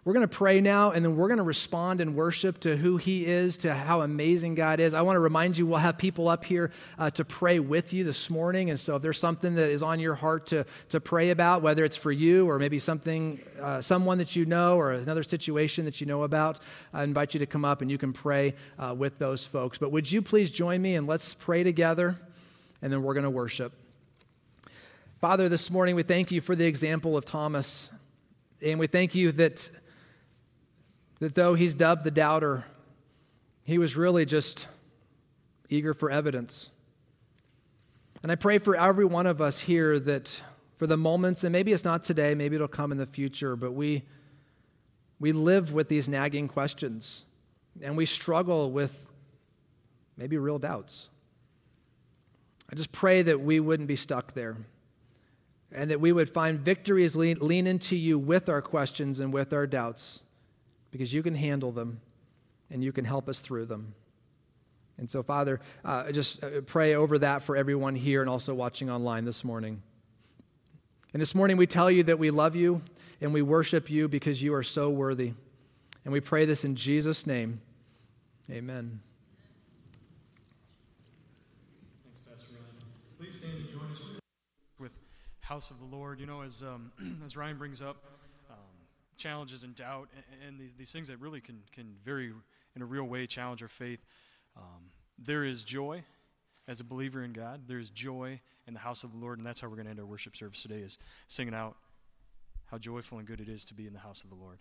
We're 0.05 0.13
going 0.13 0.27
to 0.27 0.33
pray 0.33 0.61
now, 0.61 0.91
and 0.91 1.03
then 1.03 1.17
we're 1.17 1.27
going 1.27 1.39
to 1.39 1.43
respond 1.43 1.99
in 1.99 2.15
worship 2.15 2.61
to 2.61 2.77
who 2.77 2.95
He 2.95 3.25
is, 3.25 3.57
to 3.57 3.73
how 3.73 3.99
amazing 3.99 4.55
God 4.55 4.79
is. 4.79 4.93
I 4.93 5.01
want 5.01 5.17
to 5.17 5.19
remind 5.19 5.57
you, 5.57 5.67
we'll 5.67 5.79
have 5.79 5.97
people 5.97 6.29
up 6.29 6.45
here 6.45 6.71
uh, 6.97 7.09
to 7.11 7.25
pray 7.25 7.59
with 7.59 7.91
you 7.91 8.05
this 8.05 8.29
morning. 8.29 8.69
And 8.69 8.79
so, 8.79 8.95
if 8.95 9.01
there's 9.01 9.19
something 9.19 9.55
that 9.55 9.69
is 9.69 9.83
on 9.83 9.99
your 9.99 10.15
heart 10.15 10.47
to, 10.47 10.65
to 10.89 11.01
pray 11.01 11.31
about, 11.31 11.61
whether 11.61 11.83
it's 11.83 11.97
for 11.97 12.13
you 12.13 12.49
or 12.49 12.59
maybe 12.59 12.79
something, 12.79 13.41
uh, 13.61 13.81
someone 13.81 14.19
that 14.19 14.37
you 14.37 14.45
know 14.45 14.77
or 14.77 14.93
another 14.93 15.21
situation 15.21 15.83
that 15.83 15.99
you 15.99 16.07
know 16.07 16.23
about, 16.23 16.59
I 16.93 17.03
invite 17.03 17.33
you 17.33 17.39
to 17.41 17.45
come 17.45 17.65
up 17.65 17.81
and 17.81 17.91
you 17.91 17.97
can 17.97 18.13
pray 18.13 18.55
uh, 18.77 18.95
with 18.97 19.19
those 19.19 19.45
folks. 19.45 19.77
But 19.77 19.91
would 19.91 20.09
you 20.09 20.21
please 20.21 20.49
join 20.49 20.81
me 20.81 20.95
and 20.95 21.07
let's 21.07 21.33
pray 21.33 21.63
together, 21.63 22.15
and 22.81 22.91
then 22.91 23.03
we're 23.03 23.15
going 23.15 23.25
to 23.25 23.29
worship. 23.29 23.73
Father, 25.19 25.49
this 25.49 25.69
morning 25.69 25.95
we 25.95 26.03
thank 26.03 26.31
you 26.31 26.39
for 26.39 26.55
the 26.55 26.65
example 26.65 27.17
of 27.17 27.25
Thomas. 27.25 27.91
And 28.65 28.79
we 28.79 28.87
thank 28.87 29.15
you 29.15 29.31
that 29.33 29.69
that 31.19 31.35
though 31.35 31.53
he's 31.53 31.73
dubbed 31.73 32.03
the 32.03 32.11
doubter, 32.11 32.65
he 33.63 33.77
was 33.77 33.95
really 33.95 34.25
just 34.25 34.67
eager 35.69 35.93
for 35.93 36.09
evidence. 36.09 36.71
And 38.23 38.31
I 38.31 38.35
pray 38.35 38.57
for 38.57 38.75
every 38.75 39.05
one 39.05 39.27
of 39.27 39.41
us 39.41 39.61
here 39.61 39.99
that 39.99 40.41
for 40.77 40.87
the 40.87 40.97
moments, 40.97 41.43
and 41.43 41.51
maybe 41.51 41.71
it's 41.71 41.83
not 41.83 42.03
today, 42.03 42.35
maybe 42.35 42.55
it'll 42.55 42.67
come 42.67 42.91
in 42.91 42.97
the 42.97 43.05
future, 43.05 43.55
but 43.55 43.73
we, 43.73 44.03
we 45.19 45.31
live 45.31 45.73
with 45.73 45.89
these 45.89 46.09
nagging 46.09 46.47
questions 46.47 47.25
and 47.81 47.95
we 47.95 48.05
struggle 48.05 48.71
with 48.71 49.11
maybe 50.17 50.37
real 50.37 50.59
doubts. 50.59 51.09
I 52.71 52.75
just 52.75 52.91
pray 52.91 53.21
that 53.21 53.41
we 53.41 53.59
wouldn't 53.59 53.87
be 53.87 53.95
stuck 53.95 54.33
there 54.33 54.57
and 55.71 55.91
that 55.91 55.99
we 55.99 56.11
would 56.11 56.29
find 56.29 56.59
victory 56.59 57.03
as 57.03 57.15
lean, 57.15 57.37
lean 57.41 57.67
into 57.67 57.95
you 57.95 58.17
with 58.17 58.49
our 58.49 58.61
questions 58.61 59.19
and 59.19 59.31
with 59.33 59.53
our 59.53 59.67
doubts 59.67 60.21
because 60.91 61.13
you 61.13 61.23
can 61.23 61.35
handle 61.35 61.71
them 61.71 62.01
and 62.69 62.83
you 62.83 62.91
can 62.91 63.05
help 63.05 63.29
us 63.29 63.39
through 63.39 63.65
them. 63.65 63.93
And 64.97 65.09
so, 65.09 65.23
Father, 65.23 65.61
uh, 65.85 66.11
just 66.11 66.43
uh, 66.43 66.61
pray 66.65 66.93
over 66.93 67.19
that 67.19 67.41
for 67.41 67.55
everyone 67.55 67.95
here 67.95 68.21
and 68.21 68.29
also 68.29 68.53
watching 68.53 68.89
online 68.89 69.23
this 69.23 69.43
morning. 69.43 69.81
And 71.13 71.21
this 71.21 71.33
morning, 71.33 71.57
we 71.57 71.67
tell 71.67 71.89
you 71.89 72.03
that 72.03 72.19
we 72.19 72.31
love 72.31 72.55
you 72.55 72.81
and 73.21 73.33
we 73.33 73.41
worship 73.41 73.89
you 73.89 74.07
because 74.07 74.43
you 74.43 74.53
are 74.53 74.63
so 74.63 74.89
worthy. 74.89 75.33
And 76.03 76.13
we 76.13 76.19
pray 76.19 76.45
this 76.45 76.65
in 76.65 76.75
Jesus' 76.75 77.25
name. 77.25 77.61
Amen. 78.51 78.99
Thanks, 82.03 82.19
Pastor 82.19 82.53
Ryan. 82.53 82.75
Please 83.17 83.39
stand 83.39 83.55
and 83.57 83.69
join 83.69 83.91
us 83.91 84.01
with 84.79 84.91
House 85.39 85.71
of 85.71 85.79
the 85.79 85.85
Lord. 85.85 86.19
You 86.19 86.25
know, 86.25 86.41
as, 86.41 86.61
um, 86.61 86.91
as 87.25 87.37
Ryan 87.37 87.57
brings 87.57 87.81
up, 87.81 88.03
challenges 89.19 89.63
and 89.63 89.75
doubt 89.75 90.09
and, 90.15 90.47
and, 90.47 90.59
these, 90.59 90.73
these 90.73 90.91
things 90.91 91.07
that 91.09 91.19
really 91.19 91.41
can, 91.41 91.61
can 91.71 91.95
very, 92.03 92.31
in 92.75 92.81
a 92.81 92.85
real 92.85 93.03
way, 93.03 93.27
challenge 93.27 93.61
our 93.61 93.67
faith. 93.67 94.03
Um, 94.57 94.89
there 95.19 95.43
is 95.43 95.63
joy 95.63 96.03
as 96.67 96.79
a 96.79 96.83
believer 96.83 97.23
in 97.23 97.33
God. 97.33 97.61
There's 97.67 97.89
joy 97.89 98.39
in 98.67 98.73
the 98.73 98.79
house 98.79 99.03
of 99.03 99.11
the 99.11 99.17
Lord, 99.17 99.37
and 99.37 99.45
that's 99.45 99.59
how 99.59 99.67
we're 99.67 99.75
going 99.75 99.85
to 99.85 99.91
end 99.91 99.99
our 99.99 100.05
worship 100.05 100.35
service 100.35 100.61
today 100.61 100.79
is 100.79 100.97
singing 101.27 101.53
out 101.53 101.75
how 102.67 102.77
joyful 102.77 103.17
and 103.17 103.27
good 103.27 103.41
it 103.41 103.49
is 103.49 103.65
to 103.65 103.73
be 103.73 103.85
in 103.85 103.93
the 103.93 103.99
house 103.99 104.23
of 104.23 104.29
the 104.29 104.35
Lord. 104.35 104.59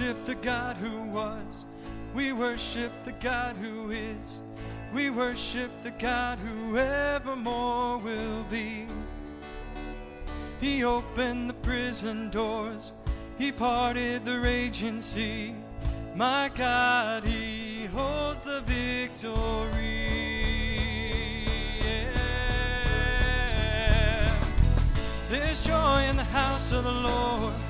Worship 0.00 0.24
the 0.24 0.34
God 0.36 0.76
who 0.78 1.02
was. 1.10 1.66
We 2.14 2.32
worship 2.32 2.90
the 3.04 3.12
God 3.12 3.54
who 3.56 3.90
is. 3.90 4.40
We 4.94 5.10
worship 5.10 5.70
the 5.82 5.90
God 5.90 6.38
who 6.38 6.78
evermore 6.78 7.98
will 7.98 8.44
be. 8.44 8.86
He 10.58 10.84
opened 10.84 11.50
the 11.50 11.54
prison 11.54 12.30
doors. 12.30 12.94
He 13.36 13.52
parted 13.52 14.24
the 14.24 14.40
raging 14.40 15.02
sea. 15.02 15.54
My 16.14 16.50
God, 16.54 17.24
He 17.24 17.84
holds 17.84 18.44
the 18.44 18.62
victory. 18.62 20.08
Yeah. 21.84 22.06
There's 25.28 25.62
joy 25.62 26.04
in 26.08 26.16
the 26.16 26.24
house 26.24 26.72
of 26.72 26.84
the 26.84 26.90
Lord. 26.90 27.69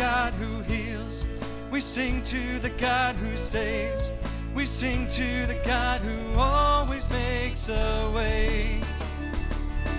God 0.00 0.32
who 0.32 0.62
heals. 0.62 1.26
We 1.70 1.82
sing 1.82 2.22
to 2.22 2.58
the 2.60 2.70
God 2.70 3.16
who 3.16 3.36
saves. 3.36 4.10
We 4.54 4.64
sing 4.64 5.06
to 5.08 5.46
the 5.46 5.60
God 5.66 6.00
who 6.00 6.40
always 6.40 7.06
makes 7.10 7.68
a 7.68 8.10
way. 8.14 8.80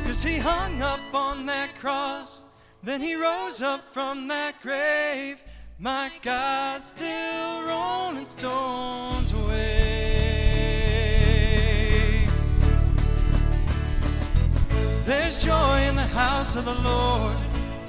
Cause 0.04 0.24
he 0.24 0.40
hung 0.40 0.82
up 0.82 1.14
on 1.14 1.46
that 1.46 1.78
cross, 1.78 2.46
then 2.82 3.00
he 3.00 3.14
rose 3.14 3.62
up 3.62 3.94
from 3.94 4.28
that 4.30 4.60
grave. 4.64 5.44
My 5.78 6.12
God 6.24 6.82
still 6.82 7.62
rolling 7.62 8.26
stones 8.26 9.32
away. 9.46 10.18
There's 15.06 15.38
joy 15.44 15.82
in 15.82 15.94
the 15.96 16.08
house 16.08 16.56
of 16.56 16.66
the 16.66 16.74
Lord. 16.74 17.51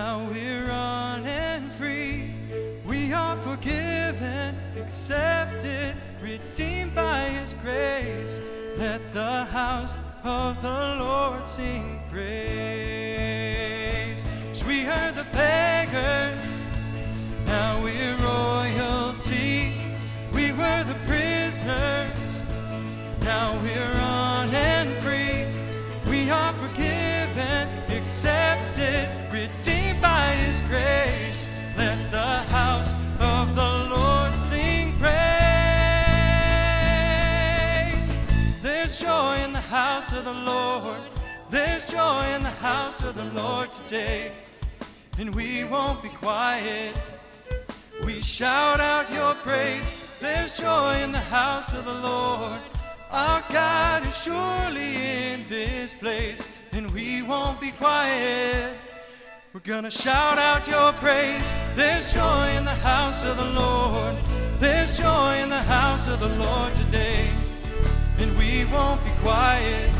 Now 0.00 0.16
we're 0.32 0.64
running 0.64 1.68
free. 1.78 2.30
We 2.86 3.12
are 3.12 3.36
forgiven, 3.48 4.56
accepted, 4.82 5.94
redeemed 6.22 6.94
by 6.94 7.18
His 7.38 7.52
grace. 7.62 8.40
Let 8.78 9.12
the 9.12 9.44
house 9.44 10.00
of 10.24 10.62
the 10.62 10.96
Lord 11.04 11.46
sing 11.46 12.00
praise. 12.10 12.30
we 14.66 14.86
are 14.86 15.12
the 15.12 15.26
beggars, 15.32 16.64
now 17.44 17.72
we're 17.84 18.16
royalty. 18.32 19.74
We 20.32 20.46
were 20.60 20.82
the 20.92 20.98
prisoners, 21.10 22.42
now 23.30 23.48
we're 23.64 24.00
on 24.00 24.48
and 24.54 24.90
free. 25.04 25.44
We 26.10 26.30
are 26.30 26.54
forgiven, 26.54 27.68
accepted, 27.98 28.69
of 40.20 40.26
the 40.26 40.52
Lord. 40.52 41.00
There's 41.48 41.86
joy 41.86 42.26
in 42.34 42.42
the 42.42 42.56
house 42.68 43.02
of 43.02 43.14
the 43.14 43.40
Lord 43.40 43.72
today. 43.72 44.32
And 45.18 45.34
we 45.34 45.64
won't 45.64 46.02
be 46.02 46.10
quiet. 46.10 47.00
We 48.04 48.20
shout 48.20 48.80
out 48.80 49.10
your 49.14 49.34
praise. 49.36 50.18
There's 50.20 50.52
joy 50.58 51.00
in 51.02 51.10
the 51.10 51.26
house 51.38 51.72
of 51.72 51.86
the 51.86 51.94
Lord. 51.94 52.60
Our 53.10 53.42
God 53.50 54.06
is 54.06 54.16
surely 54.16 54.94
in 55.32 55.48
this 55.48 55.94
place, 55.94 56.52
and 56.72 56.90
we 56.90 57.22
won't 57.22 57.58
be 57.58 57.70
quiet. 57.70 58.76
We're 59.54 59.60
gonna 59.60 59.90
shout 59.90 60.38
out 60.38 60.68
your 60.68 60.92
praise. 60.94 61.50
There's 61.74 62.12
joy 62.12 62.46
in 62.58 62.64
the 62.66 62.80
house 62.92 63.24
of 63.24 63.38
the 63.38 63.50
Lord. 63.58 64.14
There's 64.58 64.98
joy 64.98 65.36
in 65.42 65.48
the 65.48 65.62
house 65.62 66.08
of 66.08 66.20
the 66.20 66.34
Lord 66.36 66.74
today, 66.74 67.26
and 68.18 68.36
we 68.38 68.66
won't 68.66 69.02
be 69.02 69.10
quiet. 69.22 69.99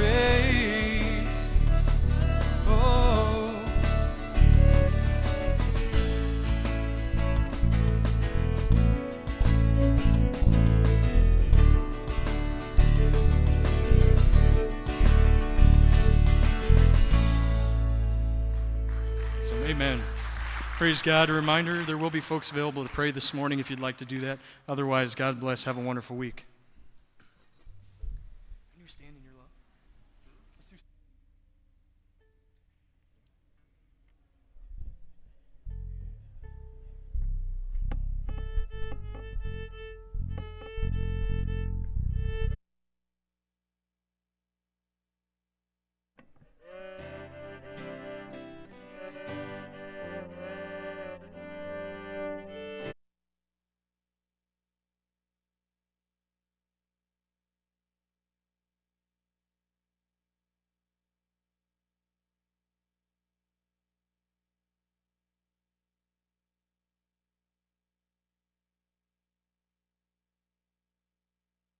Praise 20.91 21.01
God. 21.01 21.29
A 21.29 21.33
reminder 21.33 21.85
there 21.85 21.97
will 21.97 22.09
be 22.09 22.19
folks 22.19 22.51
available 22.51 22.83
to 22.83 22.89
pray 22.89 23.11
this 23.11 23.33
morning 23.33 23.59
if 23.59 23.69
you'd 23.69 23.79
like 23.79 23.95
to 23.99 24.05
do 24.05 24.19
that. 24.19 24.39
Otherwise, 24.67 25.15
God 25.15 25.39
bless. 25.39 25.63
Have 25.63 25.77
a 25.77 25.81
wonderful 25.81 26.17
week. 26.17 26.43